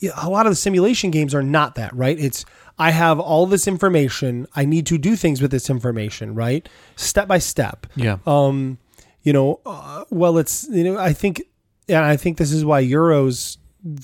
[0.00, 2.18] yeah, a lot of the simulation games are not that, right?
[2.18, 2.44] It's
[2.78, 4.46] I have all this information.
[4.56, 6.66] I need to do things with this information, right?
[6.96, 7.86] Step by step.
[7.94, 8.16] Yeah.
[8.26, 8.78] Um,
[9.22, 11.42] you know, uh, well, it's you know, I think,
[11.88, 13.58] and I think this is why Euros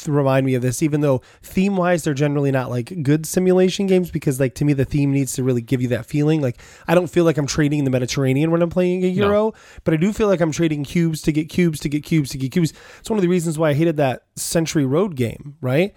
[0.07, 4.11] remind me of this, even though theme wise they're generally not like good simulation games
[4.11, 6.41] because like to me the theme needs to really give you that feeling.
[6.41, 9.53] Like I don't feel like I'm trading in the Mediterranean when I'm playing a Euro,
[9.85, 12.39] but I do feel like I'm trading cubes to get cubes to get cubes to
[12.39, 12.73] get cubes.
[13.01, 15.95] It's one of the reasons why I hated that Century Road game, right?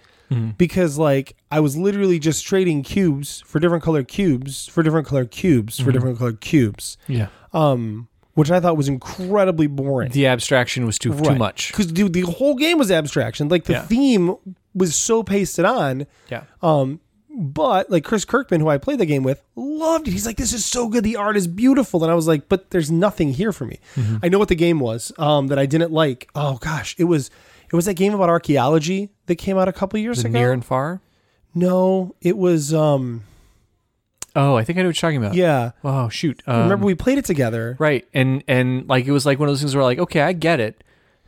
[0.56, 5.24] Because like I was literally just trading cubes for different color cubes for different color
[5.24, 7.26] cubes for different color cubes yeah.
[7.52, 10.10] um, which I thought was incredibly boring.
[10.12, 11.68] The abstraction was too too much.
[11.72, 13.48] because dude, the whole game was abstraction.
[13.48, 13.82] Like the Yeah.
[13.82, 14.34] theme
[14.74, 16.06] was so pasted on.
[16.30, 16.44] Yeah.
[16.62, 17.00] Um,
[17.32, 20.10] but like Chris Kirkman, who I played the game with, loved it.
[20.12, 21.04] He's like, "This is so good.
[21.04, 24.16] The art is beautiful." And I was like, "But there's nothing here for me." Mm-hmm.
[24.22, 26.28] I know what the game was um, that I didn't like.
[26.34, 27.30] Oh gosh, it was
[27.72, 30.38] it was that game about archaeology that came out a couple years The ago.
[30.40, 31.00] near and far.
[31.54, 32.74] no, it was.
[32.74, 33.22] um
[34.36, 35.34] Oh, I think I know what you're talking about.
[35.34, 36.42] Yeah, Oh shoot.
[36.46, 37.76] Um, remember we played it together.
[37.78, 38.06] Right.
[38.14, 40.60] And and like it was like one of those things where like, okay, I get
[40.60, 40.82] it,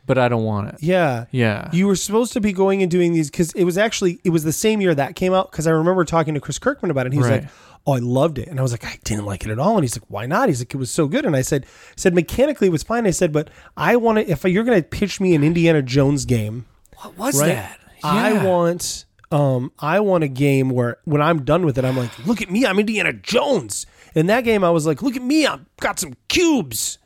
[0.05, 0.75] but I don't want it.
[0.81, 1.69] Yeah, Yeah.
[1.73, 4.43] You were supposed to be going and doing these because it was actually it was
[4.43, 7.07] the same year that came out because I remember talking to Chris Kirkman about it.
[7.07, 7.41] And he was Right.
[7.43, 7.51] like,
[7.85, 9.83] "Oh, I loved it," and I was like, "I didn't like it at all." And
[9.83, 12.67] he's like, "Why not?" He's like, "It was so good." And I said, "said mechanically
[12.67, 15.35] it was fine." I said, "But I want to if you're going to pitch me
[15.35, 16.65] an Indiana Jones game,
[16.97, 17.47] what was right?
[17.47, 17.79] that?
[18.03, 18.45] I Yeah.
[18.45, 22.41] want um I want a game where when I'm done with it, I'm like, look
[22.41, 23.85] at me, I'm Indiana Jones.
[24.15, 26.99] In that game, I was like, look at me, I've got some cubes,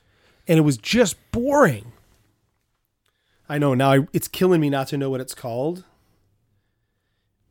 [0.48, 1.94] and it was just boring.
[3.50, 3.92] I know now.
[3.94, 5.86] I, it's killing me not to know what it's called.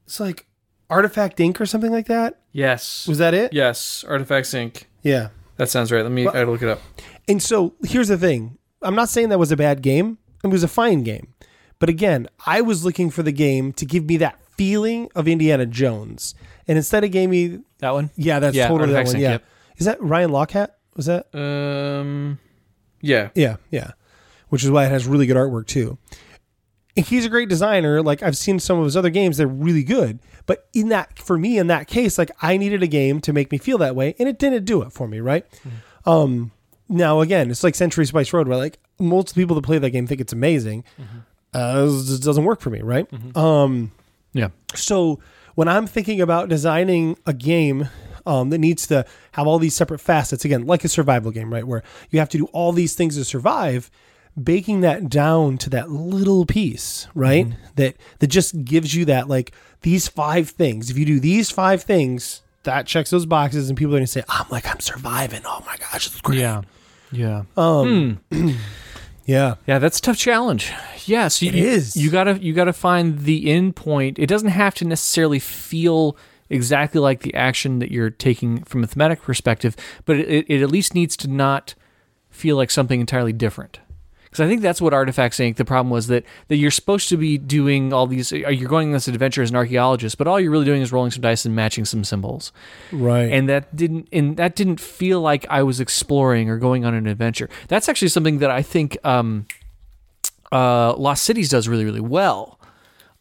[0.05, 0.47] It's like
[0.91, 1.59] Artifact Inc.
[1.59, 2.39] or something like that.
[2.53, 3.09] Yes.
[3.09, 3.55] Was that it?
[3.55, 4.05] Yes.
[4.07, 4.85] Artifacts Inc.
[5.03, 5.29] Yeah.
[5.57, 6.03] That sounds right.
[6.03, 6.83] Let me I look it up.
[7.27, 8.59] And so here's the thing.
[8.83, 10.19] I'm not saying that was a bad game.
[10.45, 11.33] It was a fine game.
[11.79, 15.67] But again, I was looking for the game to give me that feeling of Indiana
[15.67, 16.35] Jones.
[16.69, 18.11] And instead it gave me That one?
[18.17, 19.21] Yeah, that's Yeah, totally that one.
[19.21, 19.31] Yeah.
[19.33, 19.45] yep.
[19.77, 20.69] Is that Ryan Laukat?
[20.95, 21.35] Was that?
[21.35, 22.39] Um
[23.01, 23.31] Yeah.
[23.35, 23.93] Yeah, yeah.
[24.49, 25.99] Which is why it has really good artwork too.
[26.97, 28.03] And he's a great designer.
[28.03, 30.19] Like I've seen some of his other games, they're really good.
[30.47, 33.51] But in that, for me, in that case, like I needed a game to make
[33.51, 35.45] me feel that way, and it didn't do it for me, right?
[36.07, 36.53] Um,
[36.89, 40.07] now again, it's like Century Spice Road, where like most people that play that game
[40.07, 40.85] think it's amazing.
[41.53, 43.07] Uh, it just doesn't work for me, right?
[43.37, 43.91] Um,
[44.37, 44.49] Yeah.
[44.75, 45.19] so
[45.55, 47.89] when I'm thinking about designing a game
[48.27, 51.67] um, that needs to have all these separate facets, again, like a survival game, right,
[51.67, 53.91] where you have to do all these things to survive,
[54.41, 57.47] baking that down to that little piece, right,
[57.77, 60.91] that that just gives you that like these five things.
[60.91, 64.25] If you do these five things, that checks those boxes, and people are gonna say,
[64.29, 66.41] "I'm like I'm surviving." Oh my gosh, it's great.
[66.41, 66.63] Yeah.
[67.13, 67.45] Yeah.
[67.57, 68.21] Um,
[69.27, 69.57] yeah.
[69.67, 70.73] Yeah, that's a tough challenge.
[71.05, 71.97] Yeah, so you, It is.
[71.97, 74.19] You gotta you gotta find the end point.
[74.19, 76.17] It doesn't have to necessarily feel
[76.49, 80.71] exactly like the action that you're taking from a thematic perspective, but it, it at
[80.71, 81.75] least needs to not
[82.31, 83.81] feel like something entirely different.
[84.37, 85.57] Because I think that's what Artifacts Inc.
[85.57, 88.33] The problem was that that you're supposed to be doing all these.
[88.33, 90.93] uh, You're going on this adventure as an archaeologist, but all you're really doing is
[90.93, 92.53] rolling some dice and matching some symbols
[92.93, 93.33] Right.
[93.33, 97.07] and that didn't and that didn't feel like I was exploring or going on an
[97.07, 97.49] adventure.
[97.69, 99.47] That's actually something that I think um,
[100.53, 102.56] uh, Lost Cities does really really well.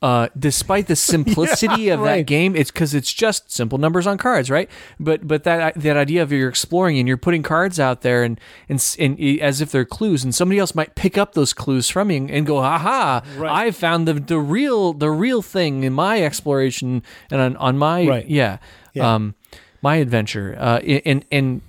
[0.06, 4.52] Uh, despite the simplicity of that game, it's because it's just simple numbers on cards,
[4.52, 4.70] right?
[5.00, 8.40] But but that that idea of you're exploring and you're putting cards out there and
[8.70, 12.12] and, and as if they're clues, and somebody else might pick up those clues from
[12.12, 13.24] you and go, "Aha!
[13.42, 17.02] I found the the real the real thing in my exploration
[17.32, 18.28] and on, on my Right.
[18.28, 18.58] yeah,
[18.94, 19.16] Yeah.
[19.16, 19.34] um,
[19.82, 20.56] my adventure.
[20.60, 21.62] Uh, and and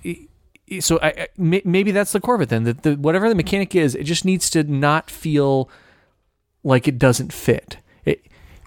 [0.79, 2.65] so I, I, maybe that's the core of it then.
[2.65, 5.69] That the whatever the mechanic is, it just needs to not feel
[6.63, 7.77] like it doesn't fit.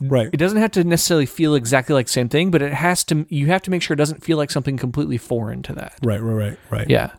[0.00, 0.30] Right.
[0.32, 3.26] it doesn't have to necessarily feel exactly like the same thing, but it has to.
[3.28, 5.94] You have to make sure it doesn't feel like something completely foreign to that.
[6.02, 6.20] Right.
[6.22, 6.32] Right.
[6.50, 6.58] Right.
[6.70, 6.90] Right.
[6.90, 7.10] Yeah.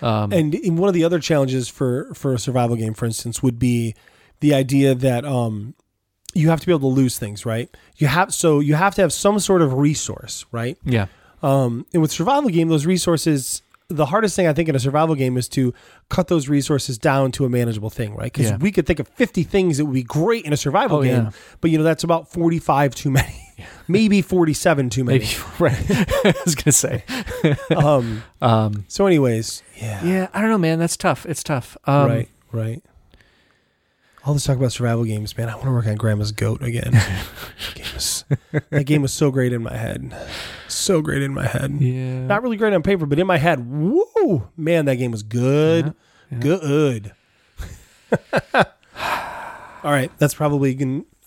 [0.00, 3.58] Um, And one of the other challenges for for a survival game, for instance, would
[3.58, 3.94] be
[4.40, 5.74] the idea that um,
[6.34, 7.68] you have to be able to lose things, right?
[7.96, 10.78] You have so you have to have some sort of resource, right?
[10.84, 11.06] yeah.
[11.42, 15.14] Um, and with survival game, those resources, the hardest thing I think in a survival
[15.14, 15.72] game is to
[16.10, 18.30] cut those resources down to a manageable thing, right?
[18.30, 18.56] Because Yeah.
[18.58, 21.22] we could think of 50 things that would be great in a survival Oh, game,
[21.24, 21.30] yeah.
[21.62, 23.54] but you know, that's about 45 too many,
[23.88, 25.20] maybe 47 too many.
[25.20, 25.86] Maybe right.
[25.90, 27.02] I was gonna say.
[27.74, 30.78] Um, Um, so anyways, yeah, yeah, I don't know, man.
[30.78, 31.24] That's tough.
[31.24, 31.78] It's tough.
[31.86, 32.82] Um, right, right.
[34.28, 35.48] All this talk about survival games, man.
[35.48, 36.90] I want to work on Grandma's Goat again.
[36.92, 38.24] that, game was,
[38.68, 40.14] that game was so great in my head,
[40.68, 41.72] so great in my head.
[41.80, 42.26] Yeah.
[42.26, 45.94] Not really great on paper, but in my head, whoa, man, that game was good,
[46.30, 46.38] Yeah, yeah.
[46.40, 47.12] good.
[49.82, 50.74] All right, that's probably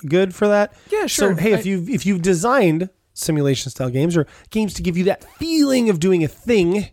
[0.07, 0.71] good for that.
[0.91, 1.33] Yeah, So, sure.
[1.35, 5.05] hey, I- if you if you've designed simulation style games or games to give you
[5.05, 6.89] that feeling of doing a thing,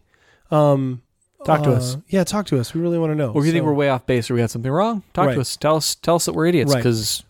[0.51, 1.03] um,
[1.45, 1.97] Talk to uh, us.
[2.09, 2.75] Yeah, talk to us.
[2.75, 3.31] We really want to know.
[3.33, 5.35] Or if you think we're way off base or we had something wrong, talk Right.
[5.35, 5.57] to us.
[5.57, 6.79] Tell us tell us that we're idiots Right.
[6.79, 7.23] because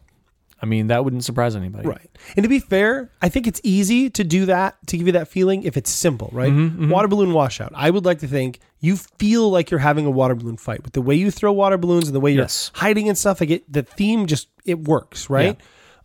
[0.61, 1.87] I mean that wouldn't surprise anybody.
[1.87, 2.11] Right.
[2.37, 5.29] And to be fair, I think it's easy to do that, to give you that
[5.29, 6.51] feeling if it's simple, right?
[6.53, 7.73] Mm-hmm, Water balloon washout.
[7.77, 10.83] I would like to think you feel like you're having a water balloon fight.
[10.85, 12.71] With the way you throw water balloons and the way you're Yes.
[12.75, 15.57] hiding and stuff, like it, the theme just, it works, right?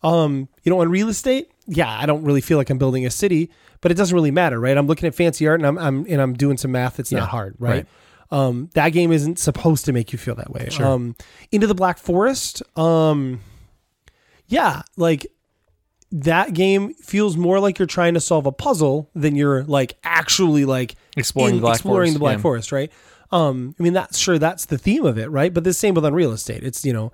[0.04, 3.50] Um, you know, Unreal Estate, yeah, I don't really feel like I'm building a city,
[3.82, 4.78] but it doesn't really matter, right?
[4.78, 7.20] I'm looking at fancy art and I'm, I'm and I'm doing some math that's Yeah,
[7.20, 7.86] not hard, right?
[8.32, 8.38] right.
[8.40, 10.68] Um, that game isn't supposed to make you feel that way.
[10.72, 10.86] Sure.
[10.88, 11.16] Um,
[11.52, 13.42] into the Black Forest, um,
[14.48, 15.28] yeah, like
[16.12, 20.66] that game feels more like you're trying to solve a puzzle than you're like actually
[20.66, 22.42] like Exploring in- the Black exploring Forest, the Black yeah.
[22.42, 22.92] Forest, right?
[23.32, 25.52] Um, I mean, that's sure that's the theme of it, right?
[25.54, 26.64] But the same with Unreal Estate.
[26.64, 27.12] It's you know,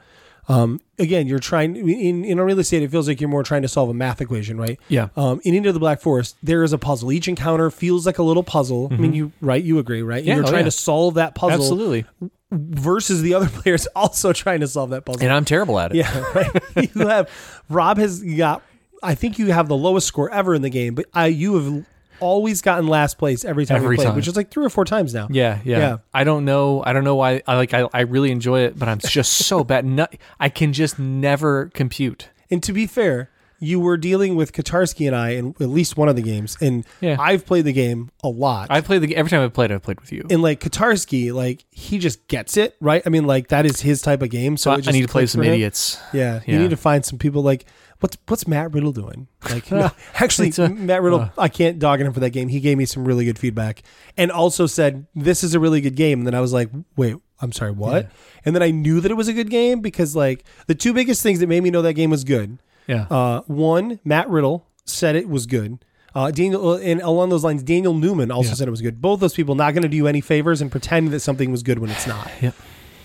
[0.50, 2.82] um, again, you're trying in in a real estate.
[2.82, 4.80] It feels like you're more trying to solve a math equation, right?
[4.88, 5.10] Yeah.
[5.16, 7.12] Um, in Into the Black Forest, there is a puzzle.
[7.12, 8.90] Each encounter feels like a little puzzle.
[8.92, 9.64] I mean, you right?
[9.64, 10.22] You agree, right?
[10.22, 10.28] Mm-hmm.
[10.28, 10.72] Yeah, you're oh, trying yeah.
[10.72, 12.06] to solve that puzzle Absolutely.
[12.52, 15.22] versus the other players also trying to solve that puzzle.
[15.22, 15.98] And I'm terrible at it.
[15.98, 16.96] Yeah, right.
[16.96, 17.30] you have
[17.70, 18.64] Rob has got.
[19.04, 21.86] I think you have the lowest score ever in the game, but I you have
[22.20, 24.16] always gotten last place every time Every you play, time.
[24.16, 25.28] which is like three or four times now.
[25.30, 25.98] Yeah, yeah, Yeah.
[26.14, 26.84] I don't know.
[26.86, 27.42] I don't know why.
[27.48, 27.74] I like.
[27.74, 29.86] I, I really enjoy it, but I'm just so bad.
[29.86, 30.08] No,
[30.40, 32.30] I can just never compute.
[32.52, 33.30] And to be fair,
[33.62, 36.86] you were dealing with Katarsky and I in at least one of the games, and
[37.02, 37.18] Yeah.
[37.20, 38.68] I've played the game a lot.
[38.72, 39.70] I played the every time I played.
[39.72, 40.26] I played with you.
[40.30, 43.02] and like Katarsky, like he just gets it right.
[43.06, 44.56] I mean, like that is his type of game.
[44.56, 46.00] So I, I need to play some idiots.
[46.14, 47.66] Yeah, you need to find some people like
[48.00, 49.28] what's what's Matt Riddle doing?
[49.50, 51.22] Like no, actually, a- Matt Riddle.
[51.22, 51.30] uh.
[51.38, 52.48] I can't dog him for that game.
[52.50, 53.84] He gave me some really good feedback,
[54.18, 56.20] and also said this is a really good game.
[56.20, 58.10] And then I was like, wait, I'm sorry, what?
[58.46, 61.22] And then I knew that it was a good game because like the two biggest
[61.22, 62.60] things that made me know that game was good.
[62.88, 63.06] Yeah.
[63.10, 65.78] Uh, one, Matt Riddle said it was good.
[66.16, 68.56] Uh, Daniel, and along those lines, Daniel Newman also Yeah.
[68.56, 69.00] said it was good.
[69.00, 71.62] Both those people not going to do you any favors and pretend that something was
[71.62, 72.32] good when it's not.
[72.42, 72.56] Yep.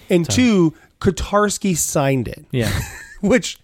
[0.08, 2.72] And two, Katarsky signed it Yeah.
[3.20, 3.58] which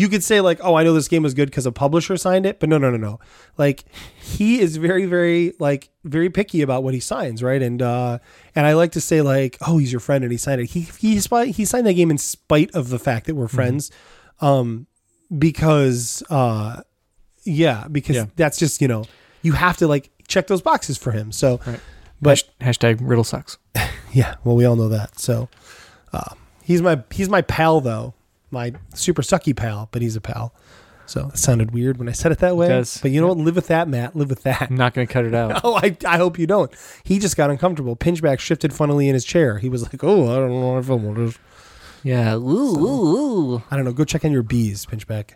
[0.00, 2.46] you could say like, oh, I know this game was good because a publisher signed
[2.46, 3.20] it, but no, no, no, no.
[3.58, 3.84] Like
[4.20, 7.60] he is very, very like very picky about what he signs, right?
[7.62, 8.18] And uh
[8.54, 10.70] and I like to say like, oh, he's your friend and he signed it.
[10.70, 11.14] He he
[11.52, 13.56] he signed that game in spite of the fact that we're Mm-hmm.
[13.56, 13.90] friends,
[14.40, 14.86] um,
[15.36, 16.82] because uh,
[17.44, 18.26] yeah, because Yeah.
[18.36, 19.04] that's just you know
[19.42, 21.32] you have to like check those boxes for him.
[21.32, 21.80] So, Right.
[22.22, 23.58] but hashtag riddle sucks.
[24.12, 25.18] yeah, well, we all know that.
[25.18, 25.48] So,
[26.12, 28.14] uh, he's my he's my pal though,
[28.50, 30.54] my super sucky pal, but he's a pal.
[31.06, 32.68] So it sounded weird when I said it that way.
[32.68, 32.98] does.
[33.02, 33.38] But you know what?
[33.38, 34.14] Live with that, Matt.
[34.14, 34.62] Live with that.
[34.70, 35.60] I'm not going to cut it out.
[35.64, 36.70] Oh, I, I hope you don't.
[37.02, 37.96] He just got uncomfortable.
[37.96, 39.58] Pinchback shifted funnily in his chair.
[39.58, 41.36] He was like, "Oh, I don't know if I want this."
[42.04, 42.34] Yeah.
[42.36, 43.16] Ooh, ooh,
[43.56, 43.62] ooh.
[43.72, 43.92] I don't know.
[43.92, 45.30] Go check on your bees, Pinchback.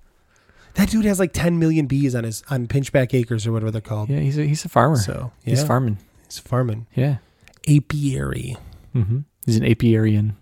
[0.75, 3.81] That dude has like 10 million bees on his on Pinchback Acres or whatever they're
[3.81, 4.09] called.
[4.11, 4.97] Yeah, he's a he's a farmer.
[4.97, 5.99] So yeah, He's farming.
[6.29, 7.17] He's farming Yeah.
[7.69, 8.57] apiary.
[8.95, 9.19] Mm-hmm.
[9.47, 10.37] He's an apiarian.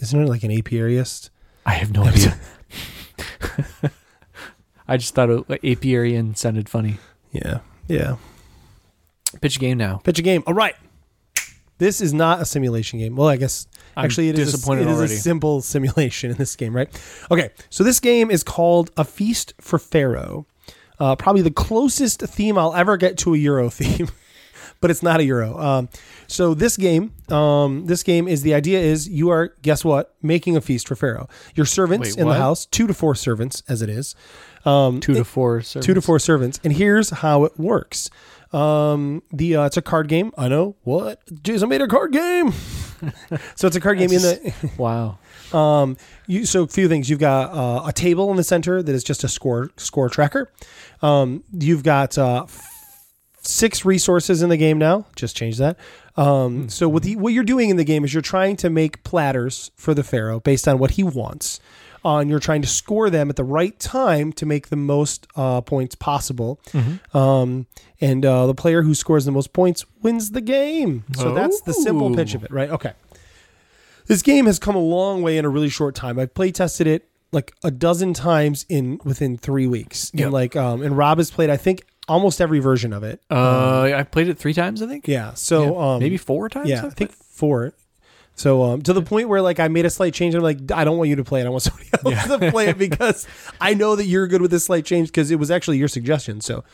[0.00, 1.30] Isn't it like an apiarist?
[1.64, 2.38] I have no idea.
[4.88, 6.98] I just thought a- apiarian sounded funny.
[7.32, 8.16] Yeah, yeah.
[9.40, 9.98] Pitch a game now.
[9.98, 10.42] Pitch a game.
[10.46, 10.74] All right.
[11.78, 13.16] This is not a simulation game.
[13.16, 16.56] Well, I guess I'm actually it is a, it is a simple simulation in this
[16.56, 16.88] game, right?
[17.30, 20.46] Okay, so this game is called A Feast for Pharaoh.
[20.98, 24.08] Uh, probably the closest theme I'll ever get to a Euro theme,
[24.80, 25.58] but it's not a Euro.
[25.58, 25.88] Um,
[26.26, 30.56] so this game, um, this game is the idea is you are guess what making
[30.56, 31.28] a feast for Pharaoh.
[31.54, 32.34] Your servants Wait, in what?
[32.34, 34.14] the house, two to four servants as it is.
[34.64, 35.62] Um, Two to four.
[35.62, 36.60] two to four servants.
[36.62, 38.10] And here's how it works.
[38.52, 40.32] Um, the uh, it's a card game.
[40.36, 42.52] I know what Jason made a card game.
[43.54, 45.18] so it's a card game in the Wow.
[45.52, 47.08] um, you, so a few things.
[47.08, 50.50] You've got uh, a table in the center that is just a score score tracker.
[51.00, 52.44] Um, you've got uh,
[53.50, 55.06] six resources in the game now.
[55.16, 55.76] Just change that.
[56.16, 59.02] Um, so what the, what you're doing in the game is you're trying to make
[59.04, 61.60] platters for the pharaoh based on what he wants.
[62.02, 65.26] Uh, and you're trying to score them at the right time to make the most
[65.36, 66.58] uh, points possible.
[67.12, 67.66] Um,
[68.00, 71.04] and uh, the player who scores the most points wins the game.
[71.14, 72.70] So that's the simple pitch of it, right?
[72.70, 72.92] Okay.
[74.06, 76.18] This game has come a long way in a really short time.
[76.18, 80.10] I've play tested it like a dozen times in within three weeks.
[80.14, 80.24] Yep.
[80.24, 83.22] And like um and Rob has played I think almost every version of it.
[83.30, 85.06] Uh, I played it three times, I think.
[85.08, 85.34] Yeah.
[85.34, 86.68] So Yeah, um maybe four times.
[86.68, 87.72] yeah, I think four.
[88.34, 90.34] So um to the point where like I made a slight change.
[90.34, 91.46] I'm like, I don't want you to play it.
[91.46, 93.26] I want somebody else to play it because
[93.60, 96.40] I know that you're good with this slight change because it was actually your suggestion.
[96.40, 96.64] So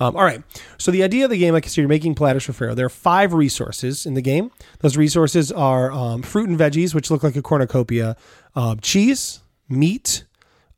[0.00, 0.42] um, all right.
[0.78, 2.74] So the idea of the game, like I said, you're making platters for Pharaoh.
[2.74, 4.50] There are five resources in the game.
[4.80, 8.16] Those resources are um, fruit and veggies, which look like a cornucopia,
[8.56, 10.24] um, cheese, meat,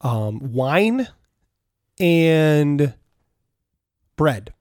[0.02, 1.08] um, wine,
[2.00, 2.94] and
[4.16, 4.52] bread.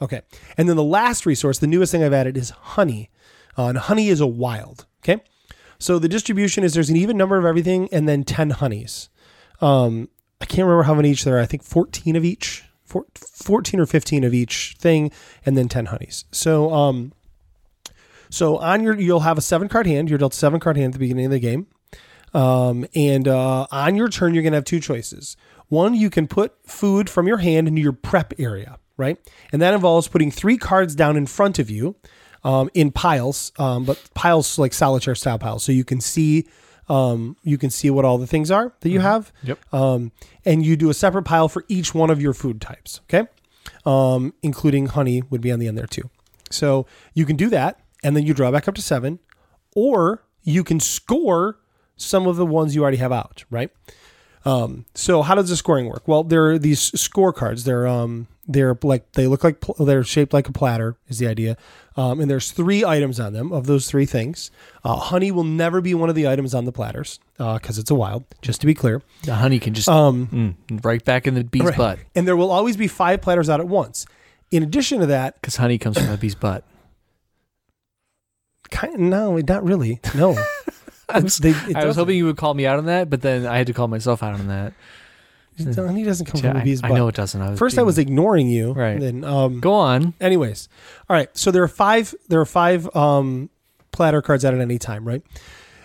[0.00, 0.22] Okay.
[0.56, 3.10] And then the last resource, the newest thing I've added is honey.
[3.56, 4.86] Uh, and honey is a wild.
[5.02, 5.22] Okay.
[5.78, 9.08] So the distribution is there's an even number of everything and then 10 honeys.
[9.60, 10.08] Um,
[10.40, 11.40] I can't remember how many each there are.
[11.40, 15.10] I think 14 of each, four, 14 or 15 of each thing,
[15.44, 16.24] and then 10 honeys.
[16.30, 17.12] So, um,
[18.28, 20.10] so on your, you'll have a seven card hand.
[20.10, 21.68] You're dealt seven card hand at the beginning of the game.
[22.34, 25.36] Um, and uh, on your turn, you're going to have two choices.
[25.68, 29.18] One, you can put food from your hand into your prep area, right?
[29.52, 31.96] And that involves putting three cards down in front of you
[32.44, 36.46] um, in piles, um, but piles like solitaire style piles, so you can see
[36.88, 39.32] um, you can see what all the things are that you have.
[39.42, 39.74] Yep.
[39.74, 40.12] Um,
[40.44, 43.00] and you do a separate pile for each one of your food types.
[43.10, 43.26] Okay.
[43.84, 46.08] Um, including honey would be on the end there too.
[46.50, 49.18] So you can do that, and then you draw back up to seven,
[49.74, 51.58] or you can score
[51.96, 53.70] some of the ones you already have out, right?
[54.46, 56.06] Um, so how does the scoring work?
[56.06, 57.64] Well, there are these scorecards.
[57.64, 61.26] They're um, they're like they look like pl- they're shaped like a platter is the
[61.26, 61.56] idea.
[61.96, 64.50] Um, and there's three items on them of those three things.
[64.84, 67.94] Uh, honey will never be one of the items on the platters because it's a
[67.94, 68.24] wild.
[68.42, 71.62] Just to be clear, The honey can just um, mm, right back in the bee's
[71.64, 71.76] right.
[71.76, 74.06] butt and there will always be five platters out at once.
[74.52, 76.62] In addition to that, because honey comes from the bee's butt.
[78.70, 80.00] kind no, not really.
[80.14, 80.36] No,
[81.08, 83.58] They- it I was hoping you would call me out on that, but then I
[83.58, 84.72] had to call myself out on that.
[85.58, 87.40] honey doesn't come Yeah, from a I, I know it doesn't.
[87.40, 88.72] I was First, I was ignoring you.
[88.72, 88.98] Right.
[89.00, 90.14] Then, um, Go on.
[90.20, 90.68] anyways,
[91.08, 91.28] all right.
[91.36, 92.14] So there are five.
[92.28, 93.50] There are five um,
[93.92, 95.22] platter cards out at any time, right?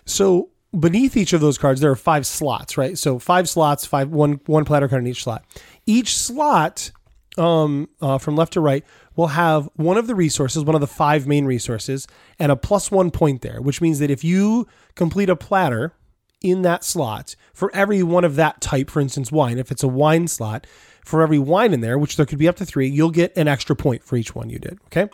[0.05, 2.97] So beneath each of those cards, there are five slots, right?
[2.97, 5.45] So five slots, five one one platter card in each slot.
[5.85, 6.91] Each slot,
[7.37, 8.83] um, uh, from left to right,
[9.15, 12.07] will have one of the resources, one of the five main resources,
[12.39, 15.93] and a plus one point there, which means that if you complete a platter
[16.41, 19.87] in that slot for every one of that type, for instance, wine, if it's a
[19.87, 20.65] wine slot,
[21.05, 23.47] for every wine in there, which there could be up to three, you'll get an
[23.47, 24.79] extra point for each one you did.
[24.85, 25.07] Okay.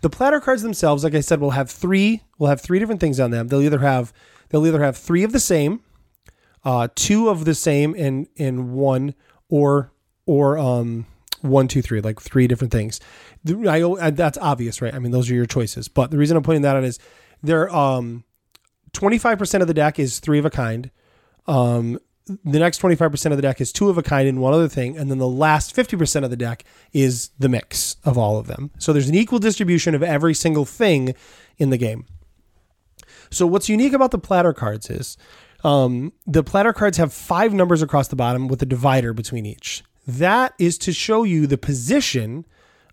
[0.00, 2.22] The platter cards themselves, like I said, will have three.
[2.38, 3.48] Will have three different things on them.
[3.48, 4.12] They'll either have
[4.48, 5.80] they'll either have three of the same,
[6.64, 9.14] uh, two of the same, and and one
[9.48, 9.92] or
[10.26, 11.06] or um
[11.42, 13.00] one two three like three different things.
[13.46, 14.94] I, I- that's obvious, right?
[14.94, 15.88] I mean, those are your choices.
[15.88, 16.98] But the reason I'm putting that on is
[17.42, 18.24] they're um
[18.94, 20.90] 25% of the deck is three of a kind.
[21.46, 24.68] Um, the next 25% of the deck is two of a kind and one other
[24.68, 24.96] thing.
[24.96, 28.70] And then the last 50% of the deck is the mix of all of them.
[28.78, 31.14] So there's an equal distribution of every single thing
[31.58, 32.06] in the game.
[33.30, 35.16] So what's unique about the platter cards is
[35.64, 39.82] um, the platter cards have five numbers across the bottom with a divider between each.
[40.06, 42.44] That is to show you the position.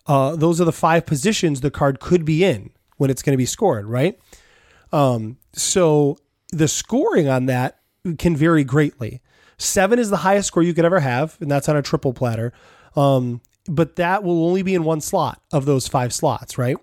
[0.07, 3.37] Uh, those are the five positions the card could be in when it's going to
[3.37, 4.19] be scored, right?
[4.91, 6.17] Um, so
[6.51, 7.79] the scoring on that
[8.17, 9.21] can vary greatly.
[9.57, 12.53] Seven is the highest score you could ever have, and that's on a triple platter.
[12.95, 16.77] Um, but that will only be in one slot of those five slots, right?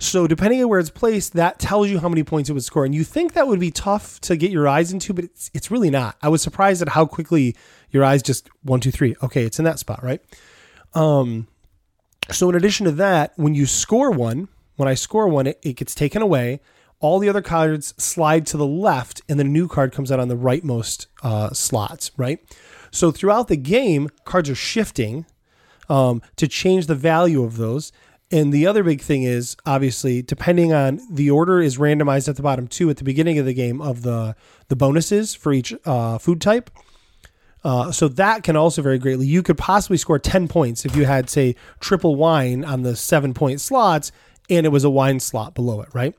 [0.00, 2.86] So depending on where it's placed, that tells you how many points it would score.
[2.86, 5.70] And you think that would be tough to get your eyes into, but it's it's
[5.70, 6.16] really not.
[6.22, 7.54] I was surprised at how quickly
[7.90, 9.14] your eyes just one, two, three.
[9.22, 10.22] Okay, it's in that spot, right?
[10.94, 11.48] Um,
[12.30, 15.74] so in addition to that, when you score one, when I score one, it, it
[15.74, 16.60] gets taken away.
[17.00, 20.20] All the other cards slide to the left, and then a new card comes out
[20.20, 22.38] on the rightmost uh, slots, right?
[22.90, 25.26] So throughout the game, cards are shifting
[25.88, 27.92] um, to change the value of those.
[28.32, 32.42] And the other big thing is obviously depending on the order is randomized at the
[32.42, 34.36] bottom too at the beginning of the game of the
[34.68, 36.70] the bonuses for each uh, food type.
[37.64, 39.26] Uh, so that can also vary greatly.
[39.26, 43.34] You could possibly score 10 points if you had, say, triple wine on the seven
[43.34, 44.12] point slots
[44.48, 46.14] and it was a wine slot below it, right?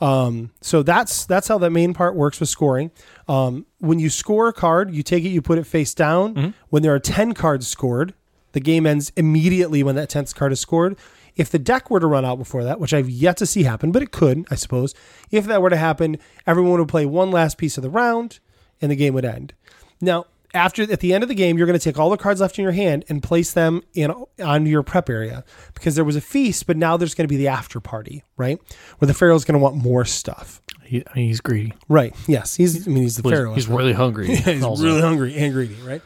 [0.00, 2.90] Um, so that's that's how that main part works with scoring.
[3.28, 6.54] Um, when you score a card, you take it, you put it face down.
[6.68, 8.14] When there are 10 cards scored,
[8.52, 10.96] the game ends immediately when that 10th card is scored.
[11.34, 13.92] If the deck were to run out before that, which I've yet to see happen,
[13.92, 14.94] but it could, I suppose,
[15.30, 18.38] if that were to happen, everyone would play one last piece of the round
[18.80, 19.52] and the game would end.
[20.00, 20.26] Now,
[20.56, 22.58] after at the end of the game, you're going to take all the cards left
[22.58, 25.44] in your hand and place them in on your prep area
[25.74, 28.58] because there was a feast, but now there's going to be the after party, right?
[28.98, 30.60] Where the pharaoh's going to want more stuff.
[30.82, 31.74] He, I mean, he's greedy.
[31.88, 32.14] Right.
[32.26, 32.56] Yes.
[32.56, 32.86] He's.
[32.86, 33.54] I mean, he's the pharaoh.
[33.54, 34.28] He's really hungry.
[34.30, 34.84] yeah, he's also.
[34.84, 36.02] really hungry and greedy, right?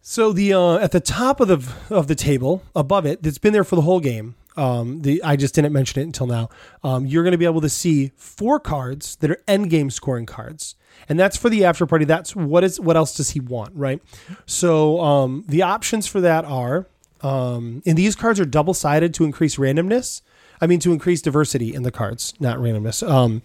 [0.00, 3.52] So the uh, at the top of the of the table above it, that's been
[3.52, 4.34] there for the whole game.
[4.56, 6.48] Um, the I just didn't mention it until now.
[6.84, 10.26] Um, you're going to be able to see four cards that are end game scoring
[10.26, 10.74] cards,
[11.08, 12.04] and that's for the after party.
[12.04, 14.02] That's what is what else does he want, right?
[14.46, 16.86] So um, the options for that are,
[17.22, 20.22] um, and these cards are double sided to increase randomness.
[20.60, 23.06] I mean, to increase diversity in the cards, not randomness.
[23.08, 23.42] Um,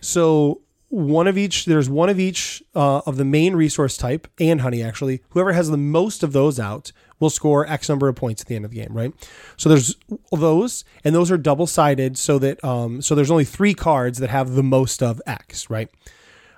[0.00, 1.64] so one of each.
[1.64, 4.82] There's one of each uh, of the main resource type and honey.
[4.82, 8.48] Actually, whoever has the most of those out will score X number of points at
[8.48, 8.92] the end of the game.
[8.92, 9.12] Right.
[9.56, 9.96] So there's
[10.30, 14.30] those, and those are double sided, so that um, so there's only three cards that
[14.30, 15.70] have the most of X.
[15.70, 15.90] Right.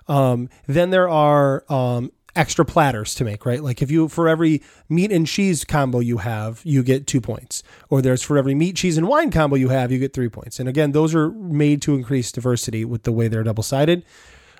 [0.07, 3.63] Um, then there are um, extra platters to make, right?
[3.63, 7.63] Like if you for every meat and cheese combo you have, you get two points.
[7.91, 10.61] Or there's for every meat, cheese, and wine combo you have, you get three points.
[10.61, 14.05] And again, those are made to increase diversity with the way they're double sided.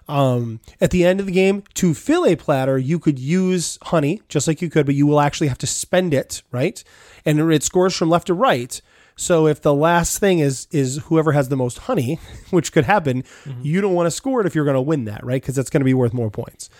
[0.09, 4.23] Um, at the end of the game, to fill a platter, you could use honey,
[4.29, 6.83] just like you could, but you will actually have to spend it, right?
[7.27, 8.81] And it scores from left to right.
[9.17, 13.25] So if the last thing is is whoever has the most honey, which could happen,
[13.63, 15.43] you don't want to score it if you're going to win that, right?
[15.43, 16.71] Because that's going to be worth more points.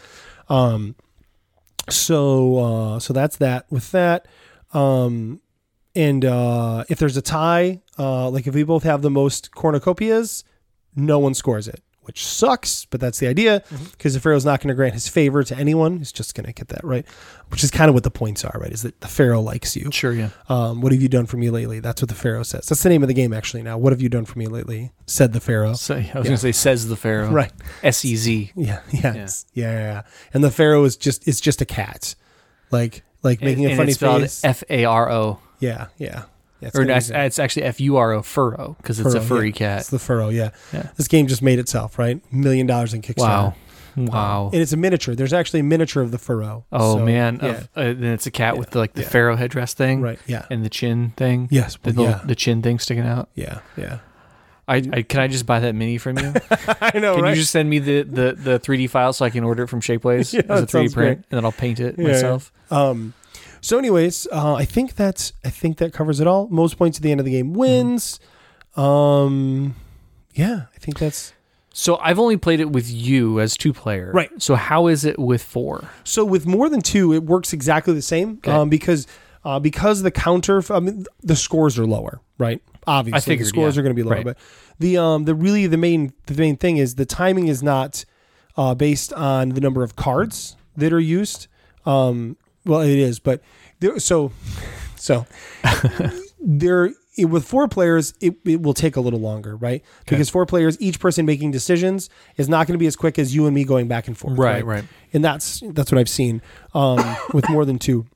[0.49, 0.95] Um,
[1.91, 3.67] so uh, so that's that.
[3.71, 4.27] With that,
[4.73, 5.41] um,
[5.95, 10.45] and uh, if there's a tie, uh, like if we both have the most cornucopias,
[10.95, 12.87] no one scores it, which sucks.
[12.87, 15.99] But that's the idea because the pharaoh's not going to grant his favor to anyone.
[15.99, 17.07] He's just going to get that right,
[17.51, 18.73] which is kind of what the points are, right?
[18.73, 19.93] Is that the pharaoh likes you.
[19.93, 20.31] Sure, yeah.
[20.49, 21.79] Um, what have you done for me lately?
[21.79, 22.67] That's what the pharaoh says.
[22.67, 23.63] That's the name of the game actually.
[23.63, 24.91] Now, what have you done for me lately?
[25.07, 25.75] Said the pharaoh.
[25.75, 27.31] So, I was going to say, says the Pharaoh.
[27.31, 27.53] Right.
[27.85, 28.53] S E Z.
[28.57, 30.03] Yeah, yeah, yeah, yeah, yeah.
[30.35, 32.15] And the pharaoh is just it's just a cat,
[32.71, 34.45] like like making a funny face.
[34.45, 35.39] F A R O.
[35.61, 36.25] yeah, yeah.
[36.61, 39.49] Yeah it's Or it's, it's actually F U R O, furrow, because it's a furry
[39.49, 39.53] yeah.
[39.53, 39.81] cat.
[39.81, 40.29] It's the furrow.
[40.29, 40.51] Yeah.
[40.73, 40.91] Yeah.
[40.97, 42.21] This game just made itself right.
[42.33, 43.19] Million dollars in Kickstarter.
[43.19, 43.55] Wow.
[43.97, 44.51] Wow.
[44.53, 45.17] And it's a miniature.
[45.17, 46.65] There's actually a miniature of the furrow.
[46.71, 47.49] Oh So, man, Yeah.
[47.49, 49.09] of, uh, then it's a cat with the, like the yeah.
[49.09, 50.21] pharaoh headdress thing, right.
[50.27, 50.47] Yeah.
[50.51, 51.49] And the chin thing.
[51.51, 51.77] Yes.
[51.83, 53.29] the, little- the chin thing sticking out.
[53.35, 53.61] yeah.
[53.77, 53.99] Yeah.
[54.71, 56.35] I, I can I just buy that mini from you?
[56.83, 57.31] I know, Can right?
[57.31, 59.81] you just send me the, the, the 3D file so I can order it from
[59.81, 61.11] Shapeways Yeah, as a 3D print, great.
[61.17, 62.53] and then I'll paint it Yeah, myself?
[62.71, 63.15] Um,
[63.61, 66.49] so, anyways, uh, I think that's I think that covers it all.
[66.49, 68.21] Most points at the end of the game wins.
[68.77, 69.75] Um,
[70.35, 71.33] yeah, I think that's
[71.73, 74.31] So I've only played it with you as two player, Right.
[74.41, 75.89] So how is it with four?
[76.05, 78.39] so with more than two, it works exactly the same.
[78.39, 78.51] Okay.
[78.53, 79.07] Um, because
[79.45, 82.61] uh, because the counter, I mean, the scores are lower, right?
[82.87, 83.81] Obviously, figured, the scores yeah.
[83.81, 84.25] are going to be lower, Right.
[84.25, 84.39] but
[84.79, 88.05] the um the really the main the main thing is the timing is not
[88.57, 91.47] uh, based on the number of cards that are used.
[91.87, 93.41] Um, well, it is, but
[93.81, 94.33] there, so
[94.97, 95.27] so
[96.41, 96.87] there
[97.17, 99.83] it- with four players it, it will take a little longer right?
[100.07, 103.35] Because four players each person making decisions is not going to be as quick as
[103.35, 104.85] you and me going back and forth Right, right.
[105.13, 106.41] and that's that's what i've seen
[106.75, 106.99] um,
[107.35, 108.07] with more than two.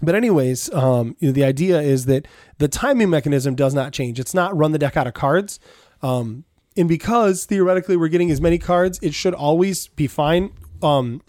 [0.00, 2.26] But anyways um, you know, the idea is that
[2.58, 4.18] the timing mechanism does not change.
[4.20, 5.58] It's not run the deck out of cards
[6.00, 6.44] um,
[6.76, 10.52] and because theoretically we're getting as many cards it should always be fine.
[10.80, 11.22] Um,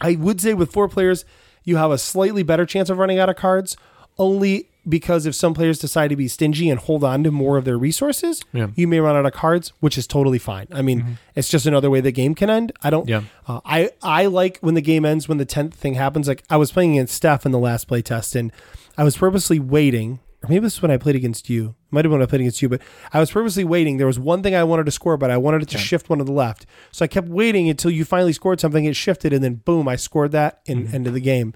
[0.00, 1.24] I would say with four players,
[1.66, 3.76] you have a slightly better chance of running out of cards,
[4.18, 7.64] only because if some players decide to be stingy and hold on to more of
[7.64, 8.68] their resources, Yeah.
[8.76, 10.68] you may run out of cards, which is totally fine.
[10.70, 12.70] I mean, it's just another way the game can end.
[12.84, 13.08] I don't.
[13.08, 13.22] Yeah.
[13.48, 16.28] Uh, I I like when the game ends when the tenth thing happens.
[16.28, 18.52] Like I was playing against Steph in the last play test, and
[18.96, 20.20] I was purposely waiting.
[20.42, 21.74] Or maybe this is when I played against you.
[21.90, 22.82] Might have been when I played against you, but
[23.12, 23.96] I was purposely waiting.
[23.96, 26.18] There was one thing I wanted to score, but I wanted it to shift one
[26.18, 26.66] to the left.
[26.92, 28.84] So I kept waiting until you finally scored something.
[28.84, 31.54] It shifted, and then boom, I scored that and end of the game,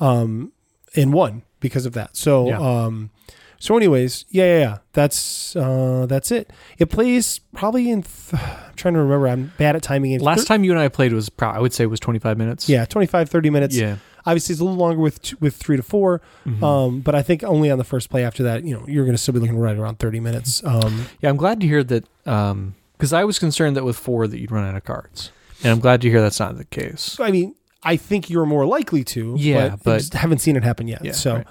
[0.00, 0.52] um,
[0.94, 2.16] and won because of that.
[2.16, 2.58] So, Yeah.
[2.60, 3.10] um,
[3.58, 4.78] so anyways, yeah, yeah, yeah.
[4.92, 6.50] That's uh, that's it.
[6.78, 8.02] It plays probably in.
[8.02, 9.28] Th- I'm trying to remember.
[9.28, 10.12] I'm bad at timing.
[10.12, 12.68] It's Last time you and I played was pro- I would say was 25 minutes.
[12.68, 13.76] yeah, 25, 30 minutes.
[13.76, 13.96] Yeah.
[14.26, 16.62] Obviously, it's a little longer with t- with three to 4 Mhm.
[16.62, 19.14] Um, but I think only on the first play after that, you know, you're going
[19.16, 20.62] to still be looking right around 30 minutes.
[20.64, 24.38] Um, Yeah, I'm glad to hear that because I was concerned that with four that
[24.38, 25.30] you'd run out of cards,
[25.62, 27.18] and I'm glad to hear that's not the case.
[27.20, 29.34] I mean, I think you're more likely to.
[29.38, 31.04] Yeah, but, I but- just haven't seen it happen yet.
[31.04, 31.42] Yeah, so,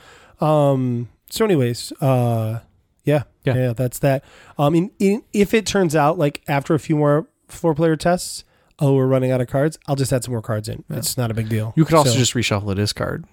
[0.41, 0.41] right.
[0.71, 2.59] um, so anyways, uh,
[3.03, 3.55] yeah, Yeah.
[3.55, 4.23] yeah, that's that.
[4.57, 8.43] Um, in, in if it turns out like after a few more four player tests,
[8.81, 10.83] oh, we're running out of cards, I'll just add some more cards in.
[10.89, 11.71] It's not a big deal.
[11.77, 13.23] You could also So- just reshuffle a discard.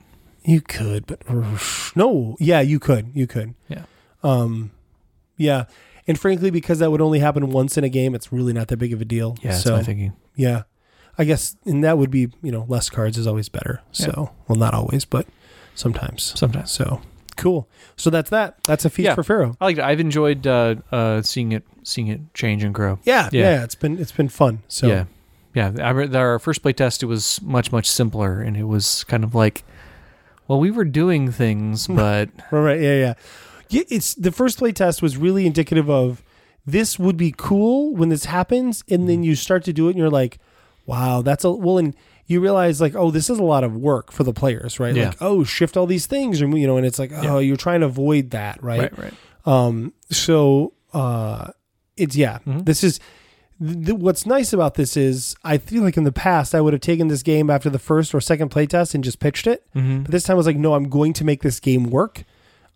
[0.45, 1.21] you could, but
[1.97, 3.55] no, yeah, you could, you could.
[3.69, 3.83] Yeah.
[4.23, 4.71] Um,
[5.37, 5.65] yeah,
[6.07, 8.77] and frankly, because that would only happen once in a game, it's really not that
[8.77, 9.37] big of a deal.
[9.43, 10.13] Yeah, that's so my thinking.
[10.37, 10.63] yeah,
[11.17, 13.81] I guess, and that would be you know less cards is always better.
[13.93, 15.27] So well, not always, but
[15.75, 16.33] sometimes.
[16.37, 16.71] Sometimes.
[16.73, 17.01] So
[17.37, 17.69] cool.
[17.97, 18.63] So that's that.
[18.65, 19.15] That's a feast Yeah.
[19.15, 19.57] for Pharaoh.
[19.61, 19.85] I like it.
[19.85, 22.99] I've enjoyed uh, uh, seeing it seeing it change and grow.
[23.05, 23.43] Yeah, Yeah.
[23.57, 24.63] yeah, It's been it's been fun.
[24.69, 25.05] So Yeah,
[25.59, 25.87] yeah.
[25.89, 29.25] I re- our first play test it was much much simpler, and it was kind
[29.25, 29.65] of like,
[30.47, 33.15] well, we were doing things, but Right, right, yeah, yeah.
[33.71, 36.23] Yeah, it's the first play test was really indicative of
[36.65, 39.07] this would be cool when this happens, and Mm-hmm.
[39.09, 40.39] then you start to do it, and you're like,
[40.87, 41.95] wow, that's a well, and
[42.27, 44.95] you realize like, oh, this is a lot of work for the players, right?
[44.95, 45.09] Yeah.
[45.09, 47.81] Like, oh, shift all these things, or you know, and it's like, oh, you're trying
[47.81, 48.81] to avoid that, right?
[48.93, 49.15] right, right.
[49.47, 51.53] Um, so uh,
[51.97, 52.65] it's yeah, Mhm.
[52.65, 53.01] this is.
[53.61, 56.81] Th- what's nice about this is I feel like in the past I would have
[56.83, 59.65] taken this game after the first or second playtest and just pitched it.
[59.75, 60.03] Mm-hmm.
[60.03, 62.25] But this time I was like, no, I'm going to make this game work.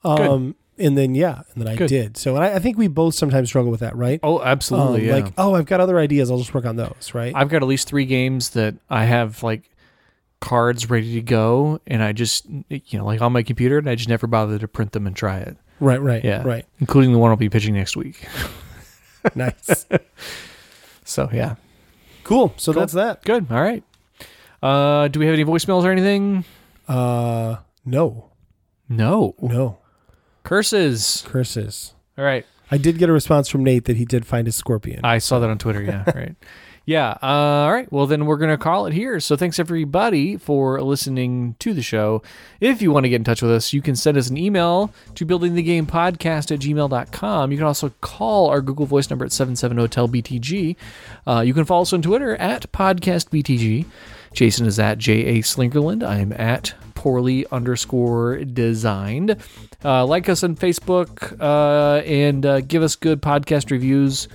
[0.04, 1.88] Um, and then yeah, and then I Good.
[1.88, 2.16] did.
[2.16, 4.18] So and I, I think we both sometimes struggle with that, right?
[4.22, 5.02] Oh, absolutely.
[5.02, 5.24] Um, yeah.
[5.24, 6.30] Like, oh, I've got other ideas.
[6.30, 7.32] I'll just work on those, right?
[7.36, 9.68] I've got at least three games that I have like
[10.40, 13.94] cards ready to go, and I just you know like on my computer, and I
[13.94, 16.42] just never bother to print them and try it, right, right, Yeah.
[16.42, 16.66] right.
[16.80, 18.26] including the one I'll be pitching next week.
[19.36, 19.86] Nice,
[21.12, 21.56] So yeah,
[22.24, 22.54] cool.
[22.56, 22.80] So Cool.
[22.80, 23.22] that's that.
[23.24, 23.46] good.
[23.50, 23.84] All right.
[24.62, 26.44] Uh, do we have any voicemails or anything?
[26.88, 28.30] Uh, no,
[28.88, 29.34] No.
[29.40, 29.78] no
[30.44, 31.22] Curses.
[31.26, 31.94] curses.
[32.18, 32.44] All right.
[32.70, 35.00] I did get a response from Nate that he did find his scorpion.
[35.04, 35.82] I saw that on Twitter.
[35.82, 36.34] Yeah, right.
[36.84, 37.16] Yeah.
[37.22, 37.90] Uh, all right.
[37.92, 39.20] Well, then we're going to call it here.
[39.20, 42.22] So thanks everybody for listening to the show.
[42.60, 44.92] If you want to get in touch with us, you can send us an email
[45.14, 47.52] to buildingthegamepodcast at gmail.com.
[47.52, 50.76] You can also call our Google Voice number at 770-TEL-BTG.
[51.26, 53.86] Uh, you can follow us on Twitter at podcastbtg.
[54.32, 55.42] Jason is at J.A.
[55.42, 56.02] Slingerland.
[56.02, 59.36] I am at poorly underscore designed.
[59.84, 64.28] Uh, like us on Facebook uh, and uh, give us good podcast reviews